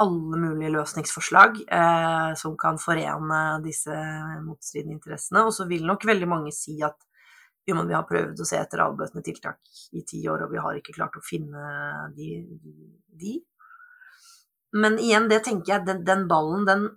alle 0.02 0.38
mulige 0.40 0.72
løsningsforslag 0.72 1.61
eh, 1.66 2.32
som 2.38 2.56
kan 2.58 2.78
forene 2.80 3.40
disse 3.64 3.94
motstridende 4.42 4.96
interessene. 4.96 5.44
Og 5.46 5.54
så 5.54 5.68
vil 5.70 5.84
nok 5.87 6.06
veldig 6.08 6.28
mange 6.30 6.54
si 6.56 6.78
at 6.82 6.96
jo, 7.68 7.76
men 7.76 7.87
vi 7.87 7.94
har 7.94 8.06
prøvd 8.08 8.40
å 8.42 8.46
se 8.46 8.58
etter 8.58 8.82
avbøtende 8.82 9.22
tiltak 9.22 9.61
i 9.94 10.02
ti 10.06 10.25
år, 10.26 10.42
og 10.42 10.50
vi 10.50 10.62
har 10.64 10.78
ikke 10.78 10.96
klart 10.96 11.14
å 11.18 11.22
finne 11.22 12.08
de. 12.16 12.40
de. 13.20 13.37
Men 14.75 14.99
igjen, 14.99 15.28
det 15.30 15.44
tenker 15.46 15.76
jeg, 15.76 15.87
den, 15.87 16.02
den 16.08 16.26
ballen, 16.30 16.66
den 16.66 16.88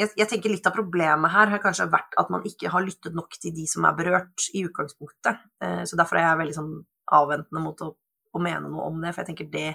jeg, 0.00 0.10
jeg, 0.16 0.28
tenker 0.30 0.52
litt 0.52 0.66
av 0.66 0.74
problemet 0.74 1.32
her 1.32 1.50
har 1.52 1.60
kanskje 1.62 1.90
vært 1.92 2.16
at 2.20 2.30
man 2.32 2.44
ikke 2.48 2.70
har 2.72 2.84
lyttet 2.84 3.14
nok 3.16 3.36
til 3.40 3.54
de 3.54 3.66
som 3.70 3.84
er 3.86 3.96
berørt 3.96 4.46
i 4.56 4.64
utgangspunktet. 4.66 5.42
Eh, 5.62 5.82
så 5.88 5.98
derfor 6.00 6.18
er 6.18 6.26
jeg 6.26 6.40
veldig 6.42 6.56
sånn 6.56 6.72
avventende 7.12 7.62
mot 7.62 7.84
å, 7.84 7.92
å, 8.32 8.42
mene 8.42 8.70
noe 8.70 8.88
om 8.88 9.00
det, 9.02 9.12
for 9.12 9.22
jeg 9.22 9.32
tenker 9.32 9.50
det, 9.52 9.68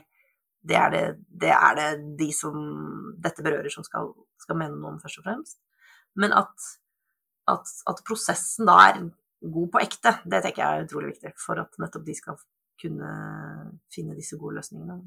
det, 0.62 0.78
er 0.80 0.90
det, 0.94 1.04
det 1.44 1.54
er 1.54 1.78
det 1.78 1.90
de 2.20 2.32
som 2.36 2.58
dette 3.24 3.46
berører, 3.46 3.70
som 3.74 3.86
skal, 3.86 4.12
skal, 4.42 4.60
mene 4.60 4.78
noe 4.78 4.96
om, 4.96 5.00
først 5.04 5.22
og 5.22 5.28
fremst. 5.28 5.60
Men 6.18 6.34
at, 6.36 6.68
at, 7.52 7.74
at 7.92 8.04
prosessen 8.08 8.70
da 8.70 8.78
er 8.88 9.06
god 9.42 9.72
på 9.74 9.84
ekte, 9.84 10.18
det 10.26 10.42
tenker 10.44 10.64
jeg 10.64 10.82
er 10.82 10.88
utrolig 10.88 11.14
viktig 11.14 11.36
for 11.42 11.62
at 11.62 11.78
nettopp 11.82 12.08
de 12.08 12.18
skal 12.18 12.42
kunne 12.82 13.14
finne 13.94 14.18
disse 14.18 14.38
gode 14.40 14.60
løsningene. 14.60 15.00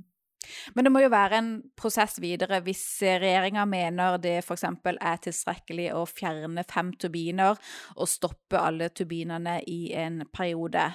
Men 0.75 0.87
det 0.87 0.92
må 0.92 1.02
jo 1.02 1.11
være 1.12 1.38
en 1.38 1.50
prosess 1.78 2.16
videre 2.23 2.62
hvis 2.64 2.83
regjeringa 3.02 3.66
mener 3.69 4.16
det 4.23 4.38
f.eks. 4.40 4.64
er 4.64 5.21
tilstrekkelig 5.26 5.90
å 5.97 6.07
fjerne 6.09 6.64
fem 6.69 6.95
turbiner 6.97 7.59
og 7.97 8.09
stoppe 8.09 8.61
alle 8.61 8.88
turbinene 8.88 9.59
i 9.69 9.92
en 10.00 10.23
periode. 10.33 10.87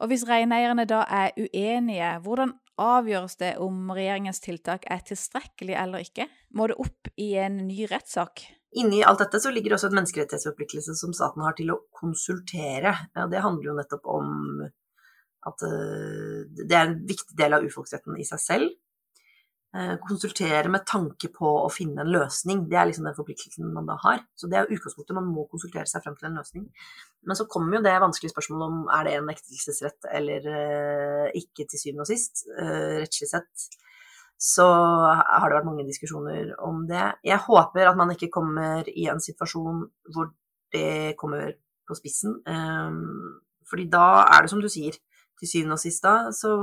Og 0.00 0.10
hvis 0.10 0.26
reineierne 0.28 0.88
da 0.90 1.04
er 1.06 1.36
uenige, 1.38 2.16
hvordan 2.24 2.56
avgjøres 2.80 3.36
det 3.40 3.52
om 3.62 3.90
regjeringens 3.94 4.42
tiltak 4.44 4.86
er 4.90 5.04
tilstrekkelig 5.06 5.76
eller 5.78 6.06
ikke? 6.06 6.26
Må 6.56 6.70
det 6.70 6.78
opp 6.82 7.10
i 7.20 7.34
en 7.40 7.60
ny 7.68 7.84
rettssak? 7.90 8.44
Inni 8.80 9.00
alt 9.02 9.22
dette 9.22 9.40
så 9.42 9.50
ligger 9.50 9.74
også 9.74 9.88
et 9.90 9.96
menneskerettighetsforpliktelse 9.98 10.94
som 10.98 11.14
staten 11.16 11.42
har 11.42 11.56
til 11.58 11.72
å 11.74 11.80
konsultere. 11.96 12.92
Det 13.16 13.42
handler 13.42 13.72
jo 13.72 13.78
nettopp 13.78 14.06
om 14.12 14.30
at 15.48 15.64
eh, 15.66 16.44
det 16.68 16.76
er 16.76 16.84
en 16.84 17.00
viktig 17.08 17.36
del 17.38 17.56
av 17.56 17.66
urfolksretten 17.66 18.18
i 18.20 18.26
seg 18.28 18.42
selv. 18.42 18.70
Eh, 19.70 19.92
konsultere 20.02 20.66
med 20.66 20.82
tanke 20.82 21.28
på 21.30 21.46
å 21.46 21.68
finne 21.70 22.02
en 22.02 22.08
løsning. 22.10 22.64
Det 22.66 22.74
er 22.74 22.88
liksom 22.88 23.04
den 23.06 23.14
forpliktelsen 23.14 23.68
man 23.70 23.86
da 23.86 23.94
har. 24.02 24.24
Så 24.34 24.48
det 24.50 24.56
er 24.58 24.72
utgangspunktet, 24.74 25.14
man 25.14 25.28
må 25.30 25.44
konsultere 25.52 25.86
seg 25.86 26.02
frem 26.02 26.16
til 26.18 26.26
en 26.26 26.40
løsning. 26.40 26.64
Men 27.22 27.38
så 27.38 27.44
kommer 27.46 27.76
jo 27.76 27.84
det 27.84 27.92
vanskelige 28.02 28.32
spørsmålet 28.32 28.66
om 28.66 28.88
er 28.90 29.04
det 29.06 29.12
en 29.14 29.28
nektelsesrett 29.30 30.08
eller 30.10 30.48
uh, 30.50 31.28
ikke, 31.38 31.68
til 31.70 31.78
syvende 31.78 32.02
og 32.02 32.08
sist. 32.10 32.42
Uh, 32.56 32.98
rettslig 33.04 33.28
sett 33.30 33.68
så 34.42 34.66
har 34.66 35.44
det 35.46 35.58
vært 35.60 35.68
mange 35.68 35.84
diskusjoner 35.86 36.50
om 36.66 36.80
det. 36.88 37.04
Jeg 37.28 37.38
håper 37.44 37.90
at 37.92 38.00
man 38.00 38.10
ikke 38.14 38.30
kommer 38.32 38.88
i 38.88 39.04
en 39.12 39.20
situasjon 39.22 39.84
hvor 40.10 40.32
det 40.74 41.14
kommer 41.20 41.52
på 41.86 41.98
spissen. 41.98 42.38
Fordi 43.68 43.84
da 43.92 44.06
er 44.22 44.40
det 44.40 44.50
som 44.54 44.64
du 44.64 44.70
sier, 44.72 44.96
til 45.36 45.52
syvende 45.52 45.76
og 45.76 45.82
sist 45.84 46.08
da, 46.08 46.32
så 46.32 46.54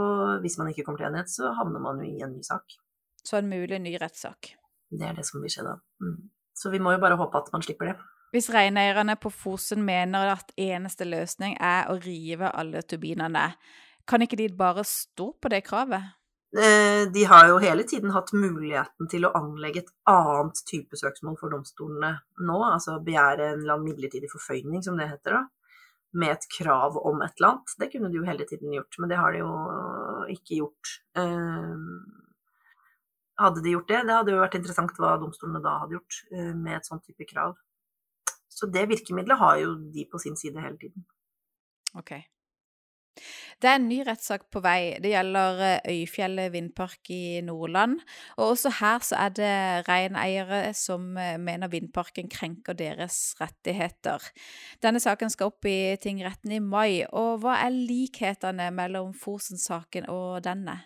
hvis 0.41 0.57
man 0.57 0.73
ikke 0.73 0.87
kommer 0.87 1.03
til 1.03 1.11
enighet, 1.11 1.29
så 1.29 1.53
havner 1.53 1.85
man 1.85 2.01
jo 2.01 2.09
i 2.09 2.25
en 2.25 2.33
ny 2.33 2.41
sak 2.49 2.79
så 3.27 3.41
en 3.41 3.49
mulig 3.51 3.79
ny 3.83 3.97
rettssak. 3.99 4.53
Det 4.89 5.07
er 5.07 5.17
det 5.17 5.25
som 5.27 5.43
vil 5.43 5.51
skje 5.51 5.65
da. 5.67 5.75
Mm. 6.03 6.29
Så 6.57 6.71
vi 6.73 6.79
må 6.81 6.95
jo 6.95 7.01
bare 7.03 7.17
håpe 7.19 7.41
at 7.41 7.51
man 7.53 7.65
slipper 7.65 7.91
det. 7.91 7.97
Hvis 8.35 8.49
reineierne 8.51 9.15
på 9.19 9.31
Fosen 9.31 9.83
mener 9.87 10.33
at 10.33 10.51
eneste 10.59 11.07
løsning 11.07 11.55
er 11.63 11.87
å 11.91 11.97
rive 12.03 12.49
alle 12.51 12.81
turbinene, 12.83 13.51
kan 14.07 14.23
ikke 14.23 14.39
de 14.39 14.47
bare 14.55 14.83
stå 14.87 15.31
på 15.41 15.51
det 15.51 15.61
kravet? 15.67 16.15
Eh, 16.55 17.03
de 17.11 17.23
har 17.27 17.49
jo 17.49 17.59
hele 17.59 17.83
tiden 17.87 18.13
hatt 18.15 18.31
muligheten 18.35 19.09
til 19.11 19.27
å 19.27 19.33
anlegge 19.35 19.83
et 19.83 19.91
annet 20.11 20.61
type 20.69 20.95
søksmål 20.99 21.35
for 21.39 21.51
domstolene 21.51 22.13
nå, 22.39 22.57
altså 22.63 23.01
begjære 23.03 23.49
en 23.51 23.61
eller 23.61 23.75
annen 23.75 23.89
midlertidig 23.89 24.31
forføyning, 24.31 24.79
som 24.83 24.99
det 24.99 25.09
heter 25.11 25.35
da, 25.37 25.41
med 26.15 26.37
et 26.37 26.47
krav 26.55 26.95
om 26.99 27.19
et 27.25 27.35
eller 27.35 27.51
annet. 27.51 27.75
Det 27.79 27.91
kunne 27.91 28.11
de 28.11 28.21
jo 28.21 28.27
hele 28.27 28.47
tiden 28.47 28.75
gjort, 28.75 28.99
men 28.99 29.11
det 29.11 29.19
har 29.19 29.35
de 29.35 29.43
jo 29.43 29.51
ikke 30.37 30.61
gjort. 30.61 30.95
Hadde 33.37 33.61
de 33.63 33.75
gjort 33.75 33.91
det, 33.91 33.99
det 34.07 34.15
hadde 34.17 34.33
jo 34.33 34.41
vært 34.41 34.57
interessant 34.57 34.95
hva 34.97 35.17
domstolene 35.21 35.61
da 35.61 35.75
hadde 35.83 35.97
gjort 35.99 36.21
eh, 36.31 36.53
med 36.55 36.79
et 36.79 36.89
sånt 36.89 37.05
type 37.05 37.27
krav. 37.29 37.53
Så 38.49 38.69
det 38.73 38.87
virkemidlet 38.89 39.37
har 39.37 39.59
jo 39.61 39.75
de 39.93 40.07
på 40.09 40.21
sin 40.21 40.37
side 40.39 40.63
hele 40.63 40.79
tiden. 40.81 41.05
Ok. 41.97 42.15
Det 43.61 43.69
er 43.69 43.79
en 43.79 43.87
ny 43.89 44.03
rettssak 44.05 44.43
på 44.53 44.61
vei. 44.61 44.97
Det 45.01 45.09
gjelder 45.09 45.61
eh, 45.65 45.87
Øyfjellet 45.93 46.51
vindpark 46.53 47.09
i 47.13 47.41
Nordland. 47.45 47.97
Og 48.37 48.53
også 48.53 48.73
her 48.79 49.05
så 49.05 49.17
er 49.23 49.33
det 49.33 49.53
reineiere 49.87 50.59
som 50.77 51.17
eh, 51.17 51.39
mener 51.41 51.71
vindparken 51.73 52.29
krenker 52.29 52.77
deres 52.77 53.33
rettigheter. 53.41 54.21
Denne 54.83 55.01
saken 55.01 55.33
skal 55.33 55.49
opp 55.49 55.65
i 55.65 55.95
tingretten 56.01 56.53
i 56.53 56.61
mai. 56.61 57.01
Og 57.09 57.41
hva 57.41 57.57
er 57.65 57.73
likhetene 57.73 58.69
mellom 58.75 59.15
Fosen-saken 59.17 60.09
og 60.13 60.43
denne? 60.45 60.77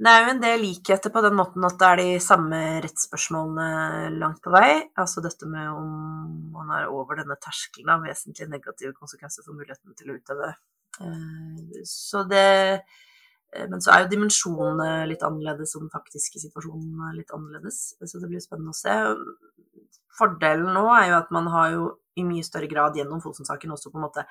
Det 0.00 0.08
er 0.08 0.22
jo 0.24 0.30
en 0.32 0.38
del 0.40 0.62
likheter 0.64 1.12
på 1.12 1.20
den 1.20 1.34
måten 1.36 1.64
at 1.68 1.76
det 1.80 1.88
er 1.90 1.98
de 2.00 2.12
samme 2.24 2.58
rettsspørsmålene 2.80 4.08
langt 4.16 4.40
på 4.40 4.52
vei. 4.54 4.78
Altså 4.96 5.20
dette 5.20 5.48
med 5.48 5.68
om 5.68 5.90
man 6.54 6.72
er 6.72 6.88
over 6.88 7.20
denne 7.20 7.36
terskelen 7.36 7.92
av 7.92 8.06
vesentlige 8.08 8.48
negative 8.48 8.94
konsekvenser 8.96 9.44
for 9.44 9.58
muligheten 9.58 9.92
til 9.98 10.08
å 10.08 10.16
utøve. 10.16 10.48
Eh, 11.04 11.82
så 11.84 12.24
det 12.30 12.46
eh, 12.80 13.66
Men 13.68 13.84
så 13.84 13.92
er 13.92 14.06
jo 14.06 14.12
dimensjonene 14.14 15.04
litt 15.10 15.26
annerledes, 15.26 15.76
og 15.76 15.84
den 15.84 15.92
faktiske 15.92 16.40
situasjonen 16.46 17.12
litt 17.18 17.36
annerledes. 17.36 17.82
Så 18.00 18.22
det 18.22 18.32
blir 18.32 18.40
spennende 18.40 18.72
å 18.72 18.80
se. 18.80 18.96
Fordelen 20.16 20.72
nå 20.80 20.86
er 20.96 21.10
jo 21.10 21.20
at 21.20 21.34
man 21.34 21.52
har 21.52 21.74
jo 21.76 21.90
i 22.16 22.24
mye 22.24 22.44
større 22.46 22.72
grad 22.72 22.96
gjennom 22.96 23.20
Fosen-saken 23.20 23.76
også 23.76 23.92
på 23.92 24.00
en 24.00 24.06
måte 24.08 24.24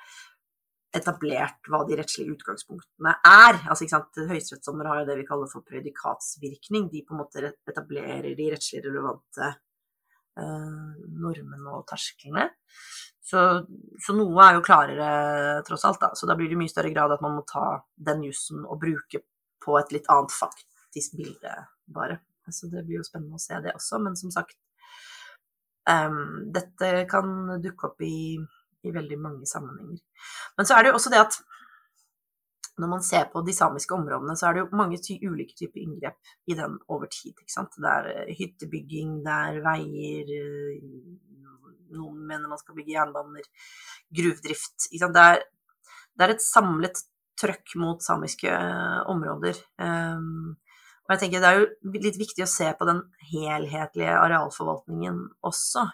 etablert 0.96 1.68
hva 1.70 1.84
de 1.86 1.96
rettslige 2.00 2.34
utgangspunktene 2.34 3.12
er. 3.26 3.58
Altså, 3.62 3.84
ikke 3.84 3.94
sant? 3.94 4.20
Høyesterettsdommer 4.30 4.88
har 4.90 5.00
jo 5.00 5.08
det 5.10 5.18
vi 5.20 5.26
kaller 5.28 5.50
for 5.50 5.66
predikatsvirkning. 5.66 6.88
De 6.90 7.04
på 7.06 7.14
en 7.14 7.22
måte 7.22 7.52
etablerer 7.70 8.32
de 8.38 8.48
rettslig 8.50 8.82
relevante 8.88 9.52
uh, 10.40 10.90
normene 11.22 11.76
og 11.76 11.86
tersklene. 11.90 12.48
Så, 13.30 13.42
så, 14.02 14.14
noe 14.16 14.42
er 14.42 14.56
jo 14.56 14.64
klarere, 14.66 15.10
tross 15.66 15.86
alt. 15.86 16.00
da. 16.02 16.10
Så 16.18 16.26
da 16.26 16.34
blir 16.38 16.50
det 16.50 16.58
i 16.58 16.62
mye 16.64 16.72
større 16.72 16.90
grad 16.94 17.14
at 17.14 17.22
man 17.22 17.38
må 17.38 17.46
ta 17.46 17.76
den 18.10 18.24
jussen 18.26 18.64
og 18.66 18.80
bruke 18.82 19.22
på 19.60 19.76
et 19.78 19.94
litt 19.94 20.08
annet 20.10 20.34
faktisk 20.34 21.14
bilde, 21.20 21.54
bare. 21.86 22.18
Så 22.50 22.66
det 22.72 22.82
blir 22.86 22.98
jo 22.98 23.06
spennende 23.06 23.38
å 23.38 23.42
se 23.42 23.60
det 23.62 23.76
også. 23.76 24.00
Men 24.02 24.16
som 24.18 24.32
sagt, 24.34 24.56
um, 25.86 26.50
dette 26.50 27.04
kan 27.10 27.60
dukke 27.62 27.92
opp 27.92 28.02
i 28.02 28.40
i 28.84 28.92
veldig 28.94 29.18
mange 29.20 29.48
sammenhenger. 29.48 30.00
Men 30.56 30.68
så 30.68 30.76
er 30.76 30.84
det 30.84 30.92
jo 30.92 30.98
også 31.00 31.12
det 31.12 31.22
at 31.22 31.40
når 32.80 32.88
man 32.88 33.02
ser 33.04 33.26
på 33.32 33.42
de 33.44 33.52
samiske 33.52 33.94
områdene, 33.94 34.36
så 34.38 34.48
er 34.48 34.56
det 34.56 34.62
jo 34.62 34.78
mange 34.78 35.00
ty 35.04 35.18
ulike 35.20 35.56
typer 35.58 35.82
inngrep 35.82 36.32
i 36.48 36.56
den 36.56 36.78
over 36.88 37.10
tid. 37.12 37.34
ikke 37.34 37.52
sant? 37.52 37.76
Det 37.76 37.90
er 37.90 38.08
eh, 38.14 38.32
hyttebygging, 38.38 39.18
det 39.26 39.36
er 39.36 39.60
veier, 39.66 40.32
eh, 40.36 41.40
noen 41.96 42.24
mener 42.26 42.50
man 42.50 42.60
skal 42.60 42.76
bygge 42.78 42.94
jernbaner, 42.94 43.46
gruvedrift. 44.16 44.88
Det 44.92 45.02
er, 45.02 45.42
det, 45.42 46.24
er, 46.24 46.34
et 46.34 46.44
samlet 46.44 47.02
trøkk 47.40 47.74
mot 47.80 48.04
samiske 48.04 48.50
uh, 48.52 49.00
områder. 49.10 49.58
Um, 49.80 50.56
og 51.06 51.14
jeg 51.16 51.22
tenker 51.24 51.42
Det 51.42 51.48
er 51.50 51.58
jo 51.58 51.94
litt 52.04 52.18
viktig 52.20 52.44
å 52.44 52.50
se 52.50 52.68
på 52.78 52.86
den 52.86 53.00
helhetlige 53.32 54.12
arealforvaltningen 54.14 55.24
også. 55.46 55.88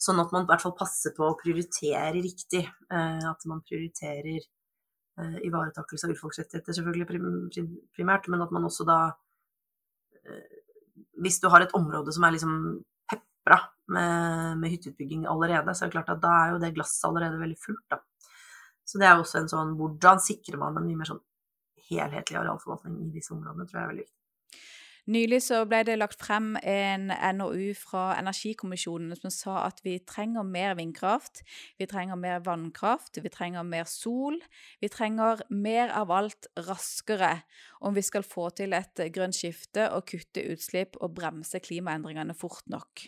Sånn 0.00 0.20
at 0.20 0.32
man 0.34 0.44
i 0.44 0.50
hvert 0.50 0.62
fall 0.64 0.74
passer 0.76 1.14
på 1.16 1.26
å 1.28 1.36
prioritere 1.38 2.12
riktig. 2.16 2.64
Eh, 2.64 3.26
at 3.30 3.46
man 3.50 3.62
prioriterer 3.66 4.40
eh, 4.40 5.36
ivaretakelse 5.46 6.08
av 6.08 6.14
urfolksrettigheter 6.16 6.78
selvfølgelig 6.78 7.06
primært, 7.94 8.28
men 8.32 8.44
at 8.44 8.54
man 8.54 8.66
også 8.68 8.86
da 8.88 8.98
eh, 10.24 10.60
Hvis 11.22 11.40
du 11.40 11.48
har 11.52 11.62
et 11.62 11.74
område 11.78 12.12
som 12.14 12.24
er 12.26 12.34
liksom 12.34 12.56
pepra 13.10 13.60
med, 13.94 14.58
med 14.58 14.72
hytteutbygging 14.72 15.28
allerede, 15.30 15.74
så 15.74 15.84
er 15.84 15.92
det 15.92 15.96
klart 15.98 16.10
at 16.16 16.22
da 16.22 16.32
er 16.40 16.52
jo 16.54 16.60
det 16.62 16.74
glasset 16.74 17.06
allerede 17.08 17.38
veldig 17.40 17.60
fullt, 17.60 17.86
da. 17.92 18.00
Så 18.84 19.00
det 19.00 19.06
er 19.08 19.16
også 19.16 19.38
en 19.40 19.48
sånn 19.48 19.70
Hvordan 19.78 20.20
sikrer 20.20 20.58
man 20.60 20.76
en 20.76 20.84
mye 20.84 20.98
mer 21.00 21.08
sånn 21.08 21.22
helhetlig 21.88 22.38
arealforvaltning 22.40 22.98
i 23.06 23.12
disse 23.14 23.32
områdene, 23.34 23.66
tror 23.68 23.78
jeg 23.78 23.84
er 23.84 23.92
veldig 23.92 24.04
viktig. 24.04 24.23
Nylig 25.04 25.42
så 25.44 25.58
ble 25.68 25.82
det 25.84 25.98
lagt 25.98 26.22
frem 26.24 26.54
en 26.64 27.10
NOU 27.36 27.74
fra 27.76 28.14
Energikommisjonen 28.16 29.12
som 29.18 29.32
sa 29.34 29.56
at 29.66 29.82
vi 29.84 29.98
trenger 30.00 30.46
mer 30.48 30.78
vindkraft, 30.78 31.42
vi 31.76 31.84
trenger 31.90 32.16
mer 32.16 32.40
vannkraft, 32.46 33.20
vi 33.20 33.32
trenger 33.32 33.66
mer 33.68 33.84
sol. 33.84 34.38
Vi 34.80 34.88
trenger 34.88 35.42
mer 35.52 35.92
av 35.92 36.12
alt 36.14 36.48
raskere 36.56 37.42
om 37.84 37.92
vi 37.92 38.04
skal 38.06 38.24
få 38.24 38.48
til 38.56 38.72
et 38.72 39.04
grønt 39.12 39.36
skifte 39.36 39.90
og 39.92 40.08
kutte 40.08 40.46
utslipp 40.54 40.96
og 41.02 41.12
bremse 41.18 41.60
klimaendringene 41.60 42.32
fort 42.38 42.64
nok. 42.72 43.04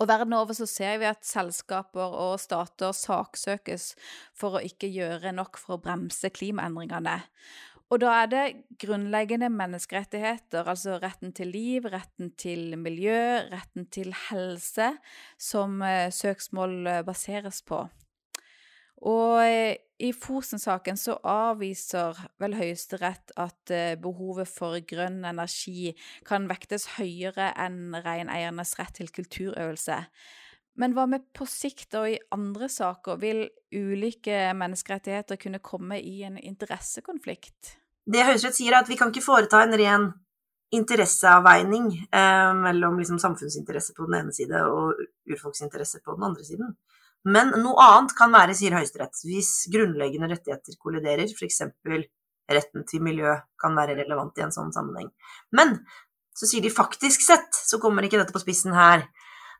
Og 0.00 0.08
verden 0.08 0.32
over 0.34 0.56
så 0.56 0.66
ser 0.66 0.96
vi 0.98 1.06
at 1.06 1.28
selskaper 1.28 2.16
og 2.24 2.40
stater 2.42 2.96
saksøkes 2.96 3.92
for 4.34 4.56
å 4.56 4.64
ikke 4.64 4.88
gjøre 4.90 5.36
nok 5.36 5.60
for 5.60 5.76
å 5.76 5.82
bremse 5.84 6.32
klimaendringene. 6.34 7.20
Og 7.92 8.00
da 8.00 8.12
er 8.22 8.30
det 8.32 8.44
grunnleggende 8.80 9.50
menneskerettigheter, 9.52 10.64
altså 10.64 10.96
retten 11.02 11.34
til 11.36 11.52
liv, 11.52 11.84
retten 11.92 12.32
til 12.40 12.78
miljø, 12.80 13.44
retten 13.52 13.86
til 13.92 14.14
helse, 14.30 14.94
som 15.38 15.82
eh, 15.84 16.08
søksmål 16.12 16.86
eh, 16.86 17.02
baseres 17.04 17.60
på. 17.62 17.82
Og 19.04 19.42
eh, 19.44 19.76
i 20.00 20.10
Fosen-saken 20.16 20.96
så 20.98 21.18
avviser 21.28 22.18
vel 22.42 22.56
Høyesterett 22.58 23.30
at 23.38 23.72
behovet 24.02 24.50
for 24.50 24.80
grønn 24.88 25.20
energi 25.28 25.92
kan 26.26 26.48
vektes 26.50 26.88
høyere 26.96 27.52
enn 27.62 27.94
reineiernes 28.02 28.74
rett 28.80 28.96
til 28.98 29.12
kulturøvelse. 29.14 30.00
Men 30.80 30.94
hva 30.96 31.06
med 31.06 31.28
på 31.36 31.46
sikt 31.46 31.94
og 31.98 32.08
i 32.10 32.18
andre 32.34 32.68
saker? 32.72 33.18
Vil 33.22 33.44
ulike 33.74 34.50
menneskerettigheter 34.58 35.38
kunne 35.40 35.62
komme 35.62 36.00
i 36.00 36.22
en 36.26 36.38
interessekonflikt? 36.40 37.76
Det 38.04 38.24
Høyesterett 38.26 38.58
sier, 38.58 38.74
er 38.74 38.82
at 38.82 38.90
vi 38.90 38.98
kan 39.00 39.12
ikke 39.12 39.24
foreta 39.24 39.62
en 39.64 39.76
ren 39.80 40.10
interesseavveining 40.74 41.86
eh, 42.10 42.50
mellom 42.58 42.98
liksom, 42.98 43.20
samfunnsinteresse 43.22 43.94
på 43.96 44.08
den 44.08 44.18
ene 44.18 44.34
side 44.34 44.64
og 44.66 44.98
urfolksinteresse 45.30 46.02
på 46.04 46.16
den 46.16 46.26
andre 46.26 46.46
siden. 46.46 46.74
Men 47.24 47.54
noe 47.62 47.80
annet 47.80 48.12
kan 48.18 48.34
være, 48.34 48.56
sier 48.58 48.74
Høyesterett, 48.76 49.22
hvis 49.24 49.52
grunnleggende 49.72 50.28
rettigheter 50.34 50.76
kolliderer, 50.80 51.30
f.eks. 51.30 51.62
retten 52.50 52.84
til 52.90 53.04
miljø 53.04 53.38
kan 53.60 53.78
være 53.78 53.96
relevant 54.02 54.36
i 54.36 54.44
en 54.44 54.52
sånn 54.52 54.74
sammenheng. 54.74 55.08
Men 55.56 55.78
så 56.36 56.50
sier 56.50 56.64
de 56.64 56.74
faktisk 56.74 57.22
sett, 57.24 57.54
så 57.54 57.78
kommer 57.80 58.04
ikke 58.04 58.18
dette 58.20 58.34
på 58.34 58.42
spissen 58.42 58.74
her. 58.76 59.06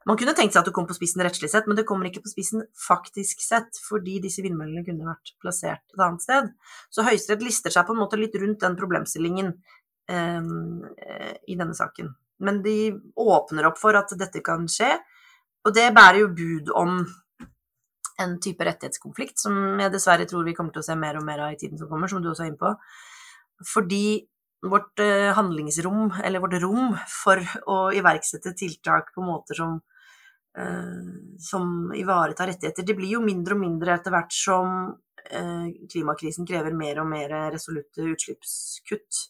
Man 0.04 0.18
kunne 0.20 0.34
tenkt 0.36 0.52
seg 0.52 0.60
at 0.60 0.68
det 0.68 0.74
kom 0.76 0.86
på 0.88 0.96
spissen 0.96 1.22
rettslig 1.24 1.48
sett, 1.52 1.68
men 1.70 1.78
det 1.78 1.86
kommer 1.88 2.10
ikke 2.10 2.22
på 2.24 2.32
spissen 2.32 2.64
faktisk 2.76 3.40
sett, 3.40 3.78
fordi 3.88 4.18
disse 4.24 4.44
vindmøllene 4.44 4.84
kunne 4.84 5.08
vært 5.08 5.32
plassert 5.40 5.82
et 5.94 6.04
annet 6.04 6.24
sted. 6.24 6.50
Så 6.92 7.06
Høyesterett 7.06 7.44
lister 7.46 7.72
seg 7.72 7.88
på 7.88 7.96
en 7.96 8.02
måte 8.02 8.20
litt 8.20 8.36
rundt 8.40 8.60
den 8.60 8.76
problemstillingen 8.76 9.54
eh, 10.12 10.52
i 11.48 11.56
denne 11.56 11.76
saken. 11.76 12.12
Men 12.44 12.60
de 12.64 12.92
åpner 13.16 13.70
opp 13.70 13.80
for 13.80 13.96
at 13.96 14.12
dette 14.20 14.44
kan 14.44 14.68
skje, 14.68 14.92
og 15.64 15.72
det 15.72 15.88
bærer 15.96 16.20
jo 16.24 16.32
bud 16.36 16.72
om 16.76 16.98
en 18.22 18.36
type 18.42 18.62
rettighetskonflikt 18.66 19.40
som 19.42 19.80
jeg 19.80 19.90
dessverre 19.90 20.26
tror 20.28 20.44
vi 20.46 20.54
kommer 20.54 20.74
til 20.74 20.84
å 20.84 20.86
se 20.86 20.94
mer 20.98 21.16
og 21.18 21.24
mer 21.26 21.46
av 21.46 21.54
i 21.54 21.58
tiden 21.58 21.80
som 21.80 21.88
kommer, 21.90 22.10
som 22.10 22.22
du 22.22 22.28
også 22.30 22.44
er 22.44 22.52
inne 22.52 22.60
på. 22.60 22.74
Fordi 23.72 24.04
vårt 24.64 25.00
eh, 25.02 25.32
handlingsrom, 25.36 26.12
eller 26.24 26.42
vårt 26.44 26.56
rom, 26.62 26.94
for 27.10 27.40
å 27.70 27.78
iverksette 27.96 28.54
tiltak 28.58 29.12
på 29.16 29.24
måter 29.24 29.58
som 29.58 29.80
som 30.54 31.92
ivaretar 31.98 32.46
rettigheter. 32.46 32.86
Det 32.86 32.94
blir 32.94 33.16
jo 33.16 33.22
mindre 33.24 33.56
og 33.56 33.62
mindre 33.64 33.96
etter 33.96 34.14
hvert 34.14 34.34
som 34.34 34.68
eh, 35.26 35.66
klimakrisen 35.90 36.46
krever 36.46 36.76
mer 36.78 37.00
og 37.02 37.08
mer 37.10 37.34
resolutte 37.54 38.06
utslippskutt. 38.12 39.24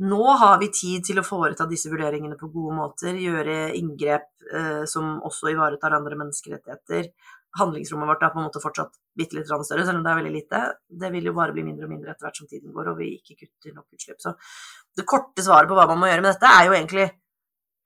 Nå 0.00 0.24
har 0.40 0.56
vi 0.62 0.70
tid 0.72 1.04
til 1.04 1.20
å 1.20 1.26
foreta 1.26 1.66
disse 1.68 1.90
vurderingene 1.92 2.38
på 2.40 2.48
gode 2.52 2.76
måter, 2.78 3.18
gjøre 3.20 3.74
inngrep 3.76 4.30
eh, 4.48 4.86
som 4.88 5.18
også 5.28 5.50
ivaretar 5.52 5.92
andre 5.92 6.16
menneskerettigheter. 6.22 7.10
Handlingsrommet 7.58 8.08
vårt 8.08 8.22
er 8.24 8.32
på 8.32 8.40
en 8.40 8.46
måte 8.46 8.62
fortsatt 8.62 8.94
bitte 9.18 9.36
litt 9.36 9.48
større, 9.50 9.84
selv 9.84 9.98
om 9.98 10.06
det 10.06 10.12
er 10.12 10.20
veldig 10.22 10.32
lite. 10.32 10.60
Det 11.02 11.10
vil 11.12 11.28
jo 11.28 11.34
bare 11.36 11.52
bli 11.52 11.66
mindre 11.66 11.84
og 11.84 11.92
mindre 11.92 12.14
etter 12.14 12.28
hvert 12.28 12.40
som 12.40 12.48
tiden 12.48 12.72
går 12.72 12.92
og 12.92 13.00
vi 13.02 13.10
ikke 13.18 13.42
kutter 13.42 13.74
nok 13.74 13.98
utslipp. 13.98 14.22
Så 14.22 14.32
det 14.96 15.08
korte 15.10 15.44
svaret 15.44 15.68
på 15.68 15.76
hva 15.76 15.88
man 15.90 16.00
må 16.00 16.08
gjøre 16.08 16.24
med 16.24 16.32
dette, 16.32 16.54
er 16.54 16.70
jo 16.70 16.76
egentlig 16.78 17.06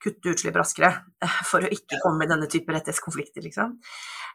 kutte 0.04 0.34
utslipp 0.34 0.58
raskere 0.60 0.90
eh, 1.24 1.38
for 1.48 1.64
å 1.64 1.72
ikke 1.72 2.00
komme 2.02 2.26
i 2.26 2.30
denne 2.30 2.48
type 2.50 2.72
rettighetskonflikter, 2.74 3.44
liksom. 3.46 3.78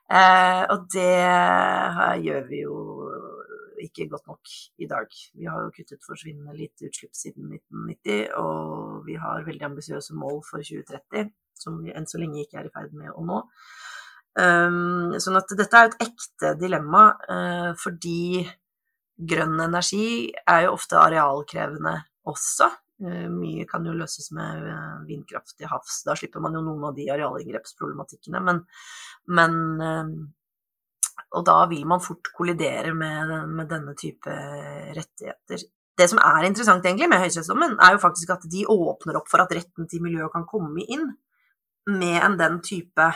Eh, 0.10 0.64
og 0.74 0.88
det 0.94 1.14
gjør 2.26 2.48
vi 2.50 2.64
jo 2.64 2.78
ikke 3.84 4.08
godt 4.12 4.28
nok 4.28 4.54
i 4.84 4.88
dag. 4.90 5.14
Vi 5.36 5.48
har 5.48 5.64
jo 5.64 5.74
kuttet 5.76 6.06
forsvinnende 6.06 6.56
lite 6.58 6.90
utslipp 6.90 7.16
siden 7.16 7.54
1990, 7.54 8.34
og 8.42 9.06
vi 9.08 9.16
har 9.20 9.46
veldig 9.48 9.70
ambisiøse 9.70 10.18
mål 10.20 10.42
for 10.48 10.66
2030, 10.66 11.32
som 11.60 11.80
vi 11.84 11.94
enn 11.96 12.08
så 12.10 12.20
lenge 12.22 12.44
ikke 12.44 12.60
er 12.62 12.70
i 12.70 12.74
ferd 12.74 12.96
med 12.98 13.14
å 13.14 13.24
nå. 13.26 13.40
Um, 14.40 15.16
sånn 15.20 15.40
at 15.40 15.52
dette 15.58 15.80
er 15.80 15.90
et 15.90 16.04
ekte 16.06 16.54
dilemma, 16.60 17.06
uh, 17.28 17.72
fordi 17.80 18.46
grønn 19.30 19.58
energi 19.64 20.30
er 20.48 20.68
jo 20.68 20.76
ofte 20.78 21.00
arealkrevende 21.00 21.96
også. 22.30 22.70
Eh, 23.00 23.28
mye 23.32 23.64
kan 23.68 23.86
jo 23.88 23.94
løses 23.96 24.28
med 24.36 24.66
eh, 24.68 24.96
vindkraft 25.08 25.56
til 25.56 25.70
havs. 25.72 26.02
Da 26.08 26.18
slipper 26.20 26.44
man 26.44 26.58
jo 26.58 26.64
noen 26.66 26.90
av 26.90 26.98
de 26.98 27.08
arealinngrepsproblematikkene. 27.14 28.42
Men, 28.44 28.62
men 29.40 29.56
eh, 29.86 30.12
Og 31.38 31.46
da 31.48 31.62
vil 31.72 31.86
man 31.88 32.04
fort 32.04 32.32
kollidere 32.36 32.94
med, 32.96 33.32
med, 33.48 33.70
denne 33.70 33.96
type 33.96 34.36
rettigheter. 34.98 35.64
Det 36.00 36.08
som 36.10 36.20
er 36.24 36.48
interessant 36.48 36.86
egentlig 36.86 37.10
med 37.12 37.22
høyesterettsdommen, 37.22 37.76
er 37.80 37.96
jo 37.96 38.04
faktisk 38.04 38.32
at 38.36 38.48
de 38.52 38.66
åpner 38.72 39.20
opp 39.20 39.28
for 39.32 39.44
at 39.44 39.52
retten 39.54 39.88
til 39.88 40.04
miljø 40.04 40.30
kan 40.34 40.48
komme 40.48 40.84
inn 40.88 41.10
med 41.92 42.20
en 42.24 42.38
den 42.40 42.62
type 42.64 43.10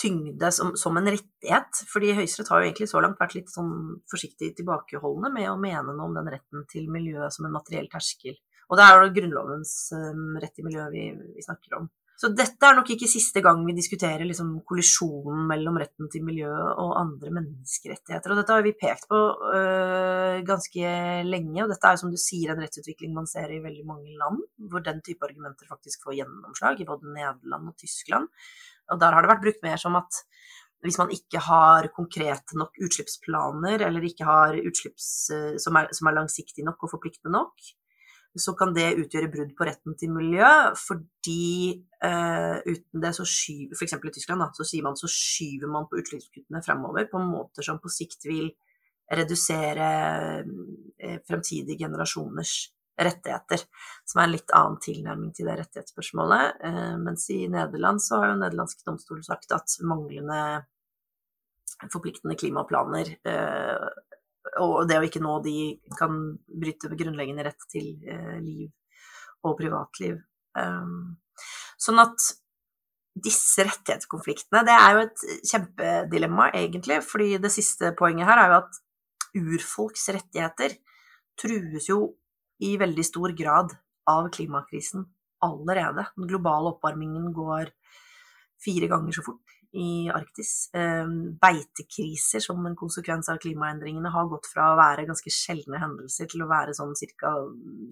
tyngde 0.00 0.50
som, 0.54 0.74
som, 0.80 0.96
en 0.96 1.10
rettighet. 1.12 1.82
Fordi 1.92 2.14
Høyesterett 2.16 2.52
har 2.52 2.62
jo 2.62 2.70
egentlig 2.70 2.90
så 2.90 3.02
langt 3.04 3.20
vært 3.20 3.36
litt 3.38 3.52
sånn 3.52 3.72
forsiktig 4.10 4.54
tilbakeholdne 4.58 5.32
med 5.34 5.50
å 5.52 5.58
mene 5.60 5.92
noe 5.92 6.08
om 6.08 6.16
den 6.16 6.30
retten 6.32 6.66
til 6.70 6.88
miljøet 6.92 7.36
som 7.36 7.48
en 7.48 7.56
materiell 7.58 7.90
terskel. 7.92 8.38
Og 8.70 8.78
det 8.78 8.86
er 8.86 9.00
jo 9.00 9.14
Grunnlovens 9.16 9.72
um, 9.96 10.36
rett 10.38 10.54
til 10.54 10.68
miljø 10.68 10.84
vi, 10.92 11.08
vi, 11.34 11.42
snakker 11.42 11.80
om. 11.80 11.90
Så 12.20 12.28
dette 12.36 12.68
er 12.68 12.76
nok 12.76 12.90
ikke 12.92 13.08
siste 13.08 13.40
gang 13.40 13.62
vi 13.64 13.72
diskuterer 13.72 14.26
liksom, 14.28 14.50
kollisjonen 14.68 15.46
mellom 15.48 15.78
retten 15.80 16.10
til 16.12 16.26
miljø 16.26 16.50
og 16.52 16.90
andre 17.00 17.32
menneskerettigheter. 17.32 18.34
Og 18.34 18.40
dette 18.42 18.52
har 18.52 18.66
vi 18.66 18.74
pekt 18.76 19.06
på 19.08 19.20
øh, 19.56 20.42
ganske 20.44 20.92
lenge, 21.24 21.62
og 21.64 21.72
dette 21.72 21.88
er 21.88 21.96
som 22.02 22.12
du 22.12 22.18
sier 22.20 22.52
en 22.52 22.60
rettsutvikling 22.60 23.14
man 23.16 23.30
ser 23.30 23.48
i 23.56 23.62
veldig 23.64 23.86
mange 23.88 24.12
land, 24.20 24.44
hvor 24.68 24.84
den 24.84 25.00
type 25.06 25.24
argumenter 25.24 25.70
faktisk 25.72 26.04
får 26.04 26.18
gjennomslag, 26.20 26.84
i 26.84 26.88
både 26.92 27.08
Nederland 27.08 27.72
og 27.72 27.80
Tyskland. 27.80 28.28
Og 28.90 29.00
der 29.00 29.14
har 29.14 29.24
det 29.24 29.32
vært 29.32 29.44
brukt 29.46 29.64
mer 29.66 29.80
som 29.80 29.98
at 30.00 30.22
hvis 30.84 30.96
man 30.96 31.10
ikke 31.12 31.42
har 31.44 31.90
konkrete 31.92 32.56
nok 32.56 32.78
utslippsplaner, 32.80 33.84
eller 33.84 34.06
ikke 34.06 34.24
har 34.24 34.56
utslipps 34.56 35.10
eh, 35.36 35.52
som 35.60 35.76
er, 35.76 35.90
som 35.96 36.08
er 36.08 36.16
langsiktige 36.16 36.64
nok 36.64 36.86
og 36.86 36.94
forpliktende 36.94 37.36
nok, 37.36 37.68
så 38.38 38.54
kan 38.54 38.72
det 38.74 38.94
utgjøre 39.02 39.28
brudd 39.32 39.52
på 39.58 39.66
retten 39.66 39.96
til 39.98 40.12
miljø, 40.14 40.48
fordi 40.78 41.82
eh, 42.06 42.56
uten 42.62 43.02
det 43.02 43.12
så 43.16 43.26
skyver 43.26 43.76
F.eks. 43.76 43.96
i 43.98 44.12
Tyskland, 44.14 44.44
da, 44.44 44.50
så 44.54 44.66
sier 44.66 44.86
man 44.86 44.98
så 44.98 45.10
skyver 45.10 45.70
man 45.72 45.88
på 45.90 45.98
utslippskuttene 46.00 46.62
fremover 46.64 47.10
på 47.10 47.22
måter 47.24 47.66
som 47.66 47.80
på 47.82 47.90
sikt 47.92 48.28
vil 48.30 48.52
redusere 49.10 49.88
eh, 50.40 51.18
fremtidige 51.26 51.82
generasjoners 51.82 52.54
rettigheter, 53.00 53.62
som 54.08 54.20
er 54.20 54.28
en 54.28 54.34
litt 54.34 54.52
annen 54.56 54.78
tilnærming 54.82 55.32
til 55.36 55.48
det 55.48 55.56
rettighetsspørsmålet. 55.60 56.60
Eh, 56.68 56.96
mens 57.00 57.26
i 57.32 57.40
Nederland 57.52 58.02
så 58.04 58.20
har 58.20 58.32
jo 58.32 58.40
nederlandske 58.42 58.86
domstol 58.86 59.22
sagt 59.26 59.54
at 59.56 59.78
manglende 59.86 60.40
forpliktende 61.90 62.36
klimaplaner 62.36 63.14
eh, 63.24 63.86
og 64.60 64.88
det 64.88 64.98
å 64.98 65.06
ikke 65.06 65.22
nå 65.22 65.38
de 65.44 65.56
kan 65.96 66.16
bryte 66.60 66.90
grunnleggende 66.92 67.44
rett 67.46 67.66
til 67.72 67.92
eh, 68.08 68.36
liv 68.44 68.68
og 69.46 69.56
privatliv. 69.56 70.18
Sånn 71.80 72.00
at 72.02 72.24
disse 73.24 73.64
rettighetskonfliktene, 73.64 74.60
det 74.66 74.74
er 74.74 74.90
jo 74.92 75.04
et 75.06 75.22
kjempedilemma, 75.48 76.50
egentlig. 76.58 77.00
fordi 77.06 77.38
det 77.40 77.52
siste 77.54 77.94
poenget 77.96 78.28
her 78.28 78.42
er 78.42 78.52
jo 78.52 78.58
at 78.58 78.80
urfolks 79.40 80.08
rettigheter 80.12 80.76
trues 81.40 81.88
jo 81.88 82.00
i 82.60 82.76
veldig 82.80 83.06
stor 83.06 83.34
grad 83.36 83.74
av 84.10 84.28
klimakrisen 84.34 85.06
allerede. 85.44 86.06
Den 86.16 86.28
globale 86.28 86.74
oppvarmingen 86.74 87.32
går 87.32 87.72
fire 88.64 88.90
ganger 88.90 89.16
så 89.16 89.24
fort 89.24 89.56
i 89.72 90.10
Arktis. 90.10 90.70
Ehm, 90.74 91.38
beitekriser 91.38 92.42
som 92.42 92.64
en 92.66 92.76
konsekvens 92.76 93.28
av 93.30 93.38
klimaendringene 93.42 94.10
har 94.10 94.28
gått 94.32 94.48
fra 94.50 94.72
å 94.72 94.78
være 94.78 95.06
ganske 95.06 95.30
sjeldne 95.30 95.78
hendelser 95.78 96.28
til 96.30 96.42
å 96.42 96.48
være 96.50 96.74
sånn 96.74 96.96
cirka 96.98 97.32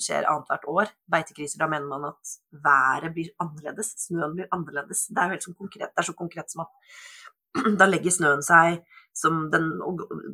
skjer 0.03 0.27
annethvert 0.27 0.67
år. 0.75 0.93
Beitekriser, 1.11 1.61
da 1.63 1.71
mener 1.71 1.87
man 1.87 2.09
at 2.11 2.35
været 2.65 3.15
blir 3.15 3.31
annerledes, 3.45 3.95
snøen 4.09 4.35
blir 4.35 4.51
annerledes. 4.55 5.07
Det 5.09 5.23
er 5.23 5.31
jo 5.31 5.37
helt 5.37 5.47
sånn 5.47 5.61
konkret. 5.61 5.95
Det 5.95 6.03
er 6.03 6.11
så 6.11 6.19
konkret 6.19 6.51
som 6.51 6.67
at 6.67 7.71
da 7.81 7.87
legger 7.89 8.15
snøen 8.15 8.43
seg 8.45 8.83
som 9.19 9.49
den, 9.51 9.73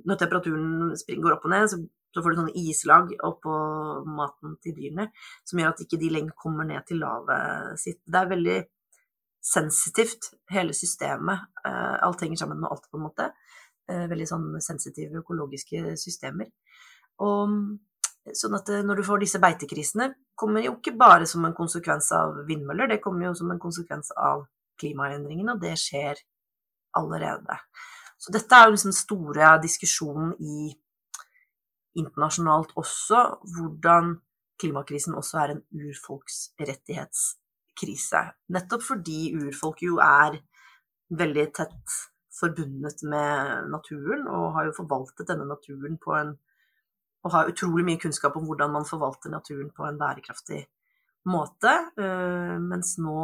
Når 0.05 0.17
temperaturen 0.21 0.91
går 0.93 1.37
opp 1.37 1.45
og 1.47 1.53
ned, 1.55 1.69
så, 1.73 1.79
så 2.15 2.23
får 2.23 2.33
du 2.33 2.39
sånne 2.41 2.63
islag 2.63 3.11
oppå 3.27 3.55
maten 4.07 4.55
til 4.63 4.77
dyrene 4.77 5.09
som 5.43 5.61
gjør 5.61 5.75
at 5.75 5.83
ikke 5.85 5.99
de 6.01 6.13
lenger 6.15 6.37
kommer 6.39 6.69
ned 6.69 6.87
til 6.89 7.03
lavet 7.03 7.81
sitt. 7.83 8.01
Det 8.07 8.21
er 8.21 8.31
veldig 8.31 8.59
sensitivt, 9.45 10.31
hele 10.55 10.77
systemet. 10.77 11.49
Eh, 11.67 11.97
alt 12.07 12.23
henger 12.25 12.45
sammen 12.45 12.63
med 12.63 12.71
alt, 12.71 12.87
på 12.91 13.01
en 13.01 13.09
måte. 13.09 13.33
Eh, 13.91 14.07
veldig 14.09 14.29
sånn 14.31 14.47
sensitive 14.65 15.21
økologiske 15.21 15.99
systemer. 16.01 16.49
Og 17.25 17.59
Sånn 18.33 18.57
at 18.57 18.71
eh, 18.73 18.85
når 18.87 19.01
du 19.01 19.05
får 19.05 19.21
disse 19.21 19.41
beitekrisene, 19.41 20.09
kommer 20.39 20.65
jo 20.65 20.79
ikke 20.79 20.95
bare 20.97 21.27
som 21.29 21.45
en 21.45 21.57
konsekvens 21.57 22.09
av 22.17 22.39
vindmøller, 22.49 22.89
det 22.89 23.03
kommer 23.05 23.29
jo 23.29 23.35
som 23.37 23.51
en 23.53 23.61
konsekvens 23.61 24.15
av 24.17 24.47
klimaendringene, 24.81 25.53
og 25.53 25.61
det 25.61 25.75
skjer 25.81 26.23
allerede. 26.97 27.59
Så 28.17 28.33
dette 28.33 28.57
er 28.57 28.69
jo 28.69 28.77
liksom 28.77 28.95
store 28.97 29.51
diskusjonen 29.63 30.33
i 30.41 30.73
internasjonalt 31.99 32.71
også, 32.81 33.21
hvordan 33.57 34.05
klimakrisen 34.61 35.15
også 35.19 35.35
er 35.43 35.49
en 35.55 35.63
urfolksrettighetskrise. 35.75 38.21
Nettopp 38.55 38.83
fordi 38.87 39.21
urfolk 39.39 39.79
jo 39.87 39.95
er 40.03 40.31
veldig 41.15 41.47
tett 41.55 41.87
forbundet 42.35 43.03
med 43.07 43.69
naturen, 43.71 44.27
og 44.29 44.55
har 44.57 44.65
jo 44.69 44.79
forvaltet 44.79 45.29
denne 45.31 45.47
naturen 45.49 45.99
på 46.03 46.11
en 46.19 46.31
og 47.25 47.33
har 47.33 47.49
utrolig 47.49 47.87
mye 47.89 48.01
kunnskap 48.01 48.35
om 48.37 48.45
hvordan 48.45 48.73
man 48.75 48.85
forvalter 48.85 49.31
naturen 49.33 49.71
på 49.73 49.87
en 49.89 49.97
bærekraftig 49.97 50.59
måte. 51.33 51.73
Eh, 51.97 52.57
mens 52.61 52.99
nå 53.01 53.17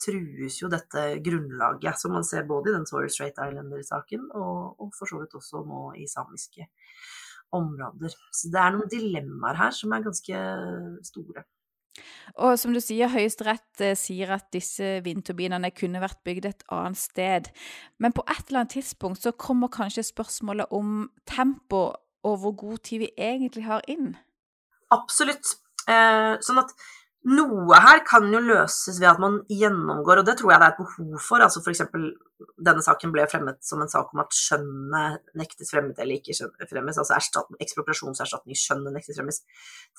trues 0.00 0.60
jo 0.62 0.70
dette 0.72 1.02
grunnlaget, 1.24 1.98
som 2.00 2.14
man 2.16 2.24
ser 2.24 2.48
både 2.48 2.70
i 2.70 2.76
den 2.76 2.86
Torres 2.88 3.16
Strait 3.16 3.36
Islander-saken 3.36 4.30
og, 4.30 4.80
og, 4.80 4.92
for 4.96 5.10
så 5.10 5.20
vidt 5.20 5.36
også 5.36 5.64
nå 5.66 5.90
i 6.00 6.06
samiske 6.08 6.66
områder. 7.56 8.12
Så 8.32 8.50
det 8.52 8.60
er 8.60 8.74
noen 8.74 8.90
dilemmaer 8.92 9.58
her 9.58 9.74
som 9.74 9.92
er 9.94 10.04
ganske 10.06 10.42
store. 11.06 11.46
Og 12.38 12.54
som 12.60 12.74
du 12.74 12.78
sier, 12.82 13.10
Høyesterett 13.10 13.82
eh, 13.82 13.96
sier 13.98 14.30
at 14.36 14.46
disse 14.54 15.00
vindturbinene 15.04 15.72
kunne 15.74 16.02
vært 16.02 16.20
bygd 16.26 16.46
et 16.46 16.62
annet 16.72 17.00
sted. 17.00 17.50
Men 17.98 18.14
på 18.16 18.24
et 18.28 18.44
eller 18.46 18.62
annet 18.62 18.76
tidspunkt 18.78 19.24
så 19.24 19.34
kommer 19.34 19.72
kanskje 19.72 20.06
spørsmålet 20.06 20.70
om 20.70 21.10
tempo 21.28 21.90
og 22.22 22.36
hvor 22.42 22.52
god 22.52 22.78
tid 22.84 22.98
vi 23.04 23.10
egentlig 23.18 23.64
har 23.64 23.84
inn? 23.88 24.14
Absolutt. 24.92 25.56
Eh, 25.88 26.34
sånn 26.44 26.60
at 26.60 26.74
noe 27.28 27.78
her 27.84 28.00
kan 28.08 28.30
jo 28.32 28.40
løses 28.40 28.96
ved 29.00 29.10
at 29.10 29.20
man 29.20 29.40
gjennomgår, 29.52 30.22
og 30.22 30.28
det 30.28 30.38
tror 30.40 30.54
jeg 30.54 30.62
det 30.62 30.68
er 30.68 30.72
et 30.72 30.78
behov 30.80 31.18
for. 31.20 31.44
altså 31.44 31.60
F.eks. 31.60 31.82
denne 32.68 32.84
saken 32.84 33.12
ble 33.12 33.26
fremmet 33.28 33.60
som 33.64 33.82
en 33.82 33.92
sak 33.92 34.14
om 34.14 34.22
at 34.24 34.32
skjønnet 34.36 35.34
nektes 35.36 35.72
fremmet 35.72 36.00
eller 36.00 36.16
ikke 36.16 36.48
fremmes, 36.70 37.00
altså 37.02 37.18
ekspropriasjonserstatning, 37.60 38.56
skjønnet 38.56 38.96
nektes 38.96 39.20
fremmes, 39.20 39.42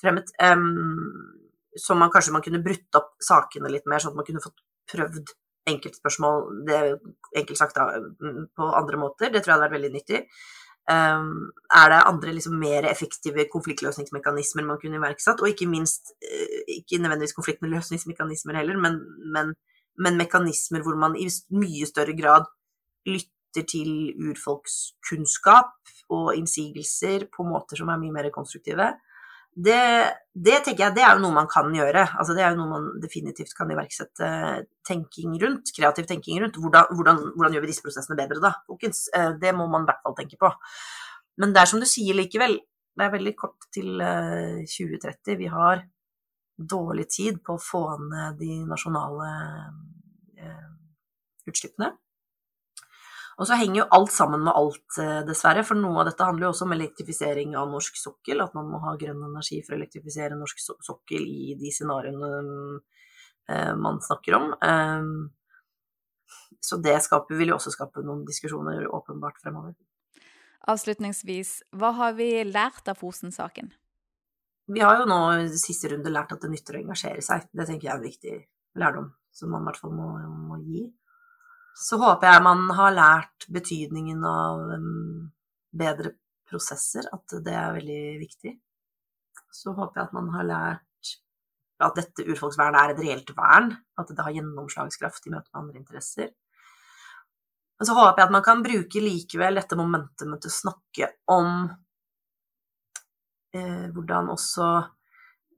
fremmet. 0.01 0.33
Um, 0.41 0.65
så 1.77 1.95
man 1.95 2.11
kanskje 2.11 2.33
man 2.33 2.43
kunne 2.45 2.63
brutt 2.65 2.99
opp 2.99 3.13
sakene 3.23 3.69
litt 3.71 3.85
mer, 3.85 4.01
sånn 4.01 4.15
at 4.15 4.19
man 4.19 4.27
kunne 4.27 4.43
fått 4.43 4.65
prøvd 4.91 5.35
enkeltspørsmål 5.69 6.65
det 6.65 6.79
enkelt 7.37 7.59
sagt 7.59 7.77
da, 7.77 7.85
på 8.57 8.71
andre 8.75 8.97
måter. 8.97 9.29
Det 9.29 9.43
tror 9.43 9.53
jeg 9.53 9.59
hadde 9.59 9.67
vært 9.67 9.77
veldig 9.77 9.93
nyttig. 9.93 10.23
Um, 10.89 11.51
er 11.69 11.91
det 11.93 11.99
andre 12.09 12.33
liksom, 12.33 12.55
mer 12.59 12.87
effektive 12.89 13.45
konfliktløsningsmekanismer 13.53 14.65
man 14.65 14.79
kunne 14.81 14.97
iverksatt? 14.97 15.43
Og 15.43 15.51
ikke 15.51 15.69
minst, 15.69 16.15
uh, 16.25 16.61
ikke 16.73 16.99
nødvendigvis 17.01 17.37
konfliktløsningsmekanismer 17.37 18.57
heller, 18.57 18.79
men, 18.81 18.97
men, 19.35 19.53
men, 20.01 20.17
mekanismer 20.17 20.81
hvor 20.81 20.97
man 20.99 21.15
i 21.15 21.29
mye 21.53 21.87
større 21.87 22.17
grad 22.17 22.49
lytter 23.07 23.67
til 23.69 24.15
urfolkskunnskap 24.25 25.93
og 26.09 26.35
innsigelser 26.35 27.27
på 27.31 27.45
måter 27.45 27.79
som 27.79 27.91
er 27.91 28.01
mye 28.01 28.15
mer 28.15 28.31
konstruktive 28.33 28.89
det, 29.51 29.79
det, 30.31 30.61
tenker 30.63 30.85
jeg 30.85 30.95
det 30.95 31.03
er 31.03 31.17
jo 31.17 31.23
noe 31.25 31.35
man 31.35 31.49
kan 31.51 31.67
gjøre. 31.75 32.05
Altså, 32.15 32.35
det 32.37 32.43
er 32.45 32.53
jo 32.53 32.61
noe 32.61 32.71
man 32.71 32.89
definitivt 33.03 33.51
kan 33.57 33.71
iverksette 33.73 34.31
tenking 34.87 35.35
rundt, 35.41 35.73
kreativ 35.75 36.07
tenking 36.07 36.39
rundt. 36.43 36.59
Hvordan, 36.61 36.91
hvordan, 36.95 37.23
hvordan 37.35 37.57
gjør 37.57 37.65
vi 37.65 37.71
disse 37.73 37.83
prosessene 37.83 38.19
bedre, 38.19 38.39
da, 38.43 38.53
folkens? 38.69 39.05
Eh, 39.17 39.33
det 39.41 39.51
må 39.57 39.67
man 39.71 39.83
i 39.83 39.91
hvert 39.91 40.03
fall 40.05 40.15
tenke 40.21 40.39
på. 40.39 40.51
Men 41.41 41.55
det 41.55 41.63
er 41.63 41.71
som 41.71 41.83
du 41.83 41.87
sier 41.89 42.15
likevel, 42.15 42.59
det 42.95 43.07
er 43.07 43.13
veldig 43.13 43.33
kort 43.39 43.67
til 43.75 43.99
2030. 43.99 45.33
Eh, 45.33 45.39
vi 45.39 45.51
har 45.51 45.83
dårlig 46.55 47.07
tid 47.11 47.41
på 47.43 47.57
å 47.57 47.61
få 47.61 47.83
ned 48.05 48.39
de 48.39 48.61
nasjonale 48.69 49.29
eh, 50.39 50.69
utslippene. 51.49 51.91
Og 53.39 53.47
så 53.47 53.57
henger 53.57 53.81
jo 53.81 53.89
alt 53.95 54.11
sammen 54.13 54.43
med 54.45 54.53
alt, 54.53 54.97
eh, 55.01 55.21
dessverre. 55.27 55.63
For 55.65 55.79
noe 55.79 56.01
av 56.01 56.09
dette 56.09 56.25
handler 56.27 56.47
jo 56.47 56.53
også 56.53 56.67
om 56.67 56.75
elektrifisering 56.75 57.55
av 57.57 57.69
norsk 57.71 57.97
sokkel. 57.97 58.43
At 58.43 58.55
man 58.57 58.69
må 58.69 58.81
ha 58.83 58.95
grønn 58.99 59.23
energi 59.27 59.61
for 59.65 59.75
å 59.75 59.79
elektrifisere 59.79 60.37
norsk 60.37 60.59
sokkel 60.59 61.23
i 61.23 61.55
de 61.59 61.71
scenarioene 61.73 62.31
eh, 63.49 63.73
man 63.79 64.01
snakker 64.03 64.37
om. 64.37 64.51
Eh, 64.61 65.07
så 66.61 66.77
det 66.77 66.99
skaper, 67.01 67.39
vil 67.39 67.53
jo 67.53 67.57
også 67.57 67.73
skape 67.73 68.03
noen 68.05 68.25
diskusjoner, 68.27 68.85
åpenbart, 68.93 69.39
fremover. 69.41 69.73
Avslutningsvis, 70.69 71.61
hva 71.73 71.89
har 71.97 72.13
vi 72.19 72.43
lært 72.45 72.91
av 72.91 72.99
Fosen-saken? 72.99 73.71
Vi 74.71 74.83
har 74.83 74.99
jo 75.01 75.07
nå 75.09 75.19
i 75.41 75.47
siste 75.59 75.89
runde 75.91 76.11
lært 76.13 76.35
at 76.35 76.43
det 76.43 76.51
nytter 76.51 76.77
å 76.77 76.83
engasjere 76.83 77.23
seg. 77.25 77.47
Det 77.49 77.65
tenker 77.67 77.87
jeg 77.87 77.93
er 77.95 77.97
en 77.97 78.05
viktig 78.05 78.35
lærdom 78.79 79.09
som 79.33 79.51
man 79.51 79.63
i 79.63 79.69
hvert 79.69 79.79
fall 79.81 79.95
må, 79.95 80.11
må 80.51 80.59
gi. 80.67 80.85
Så 81.77 81.97
håper 82.01 82.27
jeg 82.27 82.43
man 82.45 82.65
har 82.77 82.93
lært 82.93 83.47
betydningen 83.51 84.23
av 84.27 84.65
bedre 85.71 86.13
prosesser, 86.51 87.07
at 87.13 87.37
det 87.45 87.55
er 87.55 87.75
veldig 87.77 88.03
viktig. 88.21 88.53
Så 89.51 89.73
håper 89.75 90.01
jeg 90.01 90.09
at 90.09 90.15
man 90.15 90.29
har 90.35 90.47
lært 90.47 91.13
at 91.81 91.97
dette 91.97 92.25
urfolksvernet 92.29 92.77
er 92.77 92.93
et 92.93 93.01
reelt 93.01 93.31
vern, 93.37 93.71
at 93.97 94.11
det 94.11 94.23
har 94.23 94.35
gjennomslagskraft 94.35 95.27
i 95.27 95.33
møte 95.33 95.49
med 95.49 95.61
andre 95.63 95.81
interesser. 95.81 96.29
Men 97.79 97.89
så 97.89 97.95
håper 97.97 98.21
jeg 98.21 98.27
at 98.27 98.35
man 98.35 98.45
kan 98.45 98.61
bruke 98.61 99.01
likevel 99.01 99.57
dette 99.57 99.77
momentumet 99.79 100.43
til 100.43 100.51
å 100.51 100.57
snakke 100.59 101.07
om 101.33 101.47
eh, 103.57 103.87
hvordan 103.95 104.29
også 104.35 104.67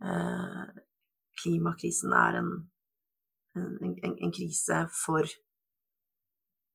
eh, 0.07 0.61
klimakrisen 1.41 2.15
er 2.15 2.39
en, 2.39 2.53
en, 3.59 3.73
en, 3.91 4.15
en 4.15 4.31
krise 4.37 4.85
for 4.95 5.27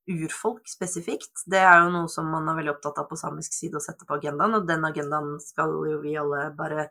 urfolk 0.09 0.69
spesifikt. 0.71 1.45
Det 1.47 1.61
er 1.61 1.85
jo 1.85 1.93
noe 1.95 2.11
som 2.13 2.29
man 2.33 2.49
er 2.49 2.59
veldig 2.59 2.75
opptatt 2.77 3.01
av 3.03 3.09
på 3.11 3.19
samisk 3.21 3.55
side 3.55 3.79
å 3.79 3.85
sette 3.85 4.09
på 4.09 4.19
agendaen, 4.19 4.57
og 4.59 4.69
den 4.69 4.87
agendaen 4.89 5.37
skal 5.45 5.75
jo 5.91 6.01
vi 6.03 6.17
alle 6.21 6.49
bare 6.57 6.89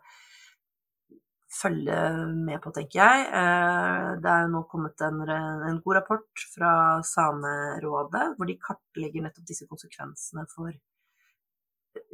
følge 1.57 1.97
med 2.29 2.59
på, 2.61 2.71
tenker 2.75 2.99
jeg. 3.01 3.25
Eh, 3.39 4.09
det 4.21 4.31
er 4.31 4.43
jo 4.45 4.51
nå 4.53 4.63
kommet 4.69 5.01
en, 5.05 5.23
en 5.25 5.79
god 5.83 5.99
rapport 6.01 6.45
fra 6.53 6.71
Samerådet, 7.07 8.25
hvor 8.37 8.49
de 8.49 8.57
kartlegger 8.61 9.25
nettopp 9.25 9.47
disse 9.49 9.67
konsekvensene 9.69 10.45
for 10.51 10.75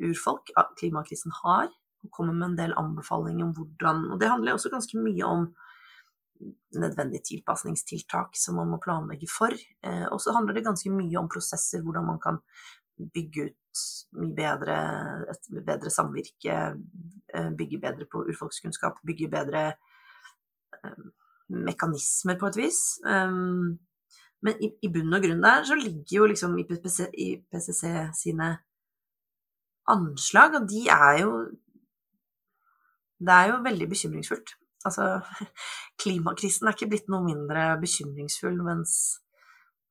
urfolk 0.04 0.54
klimakrisen 0.80 1.34
har, 1.44 1.68
og 2.04 2.12
kommer 2.12 2.36
med 2.36 2.52
en 2.52 2.58
del 2.60 2.76
anbefalinger 2.80 3.46
om 3.46 3.54
hvordan 3.58 4.06
Og 4.14 4.20
det 4.20 4.30
handler 4.32 4.56
også 4.56 4.72
ganske 4.72 5.00
mye 5.00 5.28
om 5.28 5.48
nødvendige 6.80 7.24
tilpasningstiltak 7.30 8.38
som 8.38 8.58
man 8.60 8.72
må 8.72 8.80
planlegge 8.84 9.30
for. 9.32 9.54
Eh, 9.86 10.06
og 10.12 10.22
så 10.22 10.34
handler 10.36 10.58
det 10.58 10.66
ganske 10.68 10.92
mye 10.94 11.20
om 11.20 11.30
prosesser, 11.32 11.84
hvordan 11.84 12.08
man 12.08 12.20
kan 12.24 12.40
bygge 13.14 13.48
ut 13.50 13.84
mye 14.22 14.36
bedre, 14.38 14.78
et 15.34 15.50
bedre 15.66 15.92
samvirke, 15.94 16.58
eh, 17.34 17.50
bygge 17.58 17.82
bedre 17.82 18.08
på 18.12 18.26
urfolkskunnskap, 18.30 19.00
bygge 19.08 19.30
bedre 19.34 19.64
eh, 20.78 21.06
mekanismer 21.50 22.40
på 22.40 22.52
et 22.52 22.58
vis. 22.58 22.82
Men 24.44 24.60
i, 24.60 24.90
bunn 24.92 25.16
og 25.16 25.24
grunn 25.24 25.44
der 25.44 25.64
så 25.64 25.76
ligger 25.80 26.18
jo 26.18 26.26
liksom 26.28 26.58
IPCC 26.60 27.84
sine 28.20 28.50
anslag, 29.88 30.58
og 30.60 30.68
de 30.70 30.88
er 30.92 31.22
jo 31.24 31.36
Det 33.24 33.32
er 33.32 33.46
jo 33.48 33.64
veldig 33.64 33.86
bekymringsfullt. 33.88 34.50
Altså, 34.88 35.20
klimakrisen 36.02 36.68
er 36.68 36.76
ikke 36.76 36.90
blitt 36.92 37.12
noe 37.12 37.24
mindre 37.26 37.74
bekymringsfull 37.82 38.60
mens, 38.66 38.96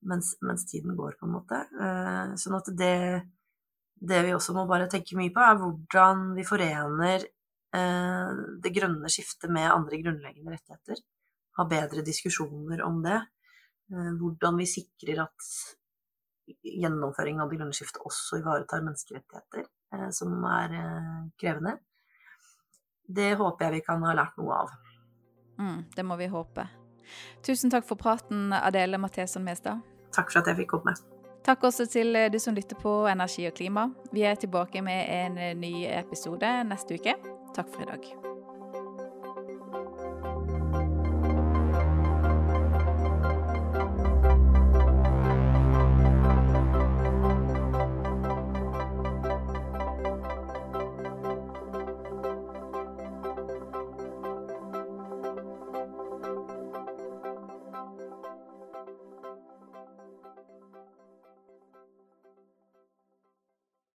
mens, 0.08 0.34
mens 0.44 0.66
tiden 0.68 0.96
går, 0.98 1.16
på 1.18 1.28
en 1.28 1.36
måte. 1.36 1.60
Eh, 1.80 2.34
sånn 2.40 2.58
at 2.58 2.72
det, 2.78 2.96
det 4.12 4.22
vi 4.26 4.34
også 4.36 4.56
må 4.56 4.66
bare 4.70 4.90
tenke 4.92 5.18
mye 5.18 5.32
på, 5.34 5.44
er 5.44 5.60
hvordan 5.60 6.24
vi 6.36 6.46
forener 6.48 7.26
eh, 7.26 8.42
det 8.64 8.74
grønne 8.76 9.12
skiftet 9.12 9.52
med 9.52 9.70
andre 9.72 10.00
grunnleggende 10.02 10.56
rettigheter. 10.56 11.04
Ha 11.58 11.68
bedre 11.68 12.04
diskusjoner 12.06 12.84
om 12.86 13.00
det. 13.04 13.20
Eh, 13.92 14.10
hvordan 14.20 14.60
vi 14.60 14.68
sikrer 14.70 15.24
at 15.24 15.52
gjennomføringen 16.66 17.40
av 17.40 17.48
det 17.48 17.60
grønne 17.60 17.76
skiftet 17.76 18.02
også 18.04 18.42
ivaretar 18.42 18.82
menneskerettigheter, 18.84 19.68
som 20.12 20.42
er 20.48 20.72
krevende 21.38 21.76
det 23.14 23.34
håper 23.40 23.68
jeg 23.68 23.78
vi 23.78 23.84
kan 23.86 24.04
ha 24.06 24.14
lært 24.16 24.38
noe 24.40 24.62
av. 24.64 24.72
Mm, 25.60 25.84
det 25.96 26.04
må 26.06 26.16
vi 26.20 26.30
håpe. 26.32 26.66
Tusen 27.46 27.70
takk 27.72 27.86
for 27.88 28.00
praten, 28.00 28.52
Adele 28.56 28.98
Matheson 28.98 29.44
Mestad. 29.44 29.82
Takk 30.12 30.32
for 30.32 30.42
at 30.42 30.52
jeg 30.52 30.62
fikk 30.62 30.74
komme. 30.76 30.96
Takk 31.42 31.64
også 31.66 31.88
til 31.90 32.16
du 32.30 32.38
som 32.38 32.54
lytter 32.54 32.78
på 32.78 33.02
Energi 33.10 33.48
og 33.50 33.56
klima. 33.58 33.88
Vi 34.14 34.22
er 34.22 34.38
tilbake 34.38 34.82
med 34.84 35.08
en 35.10 35.40
ny 35.60 35.74
episode 35.90 36.52
neste 36.68 37.00
uke. 37.00 37.18
Takk 37.56 37.74
for 37.74 37.82
i 37.82 37.90
dag. 37.90 38.31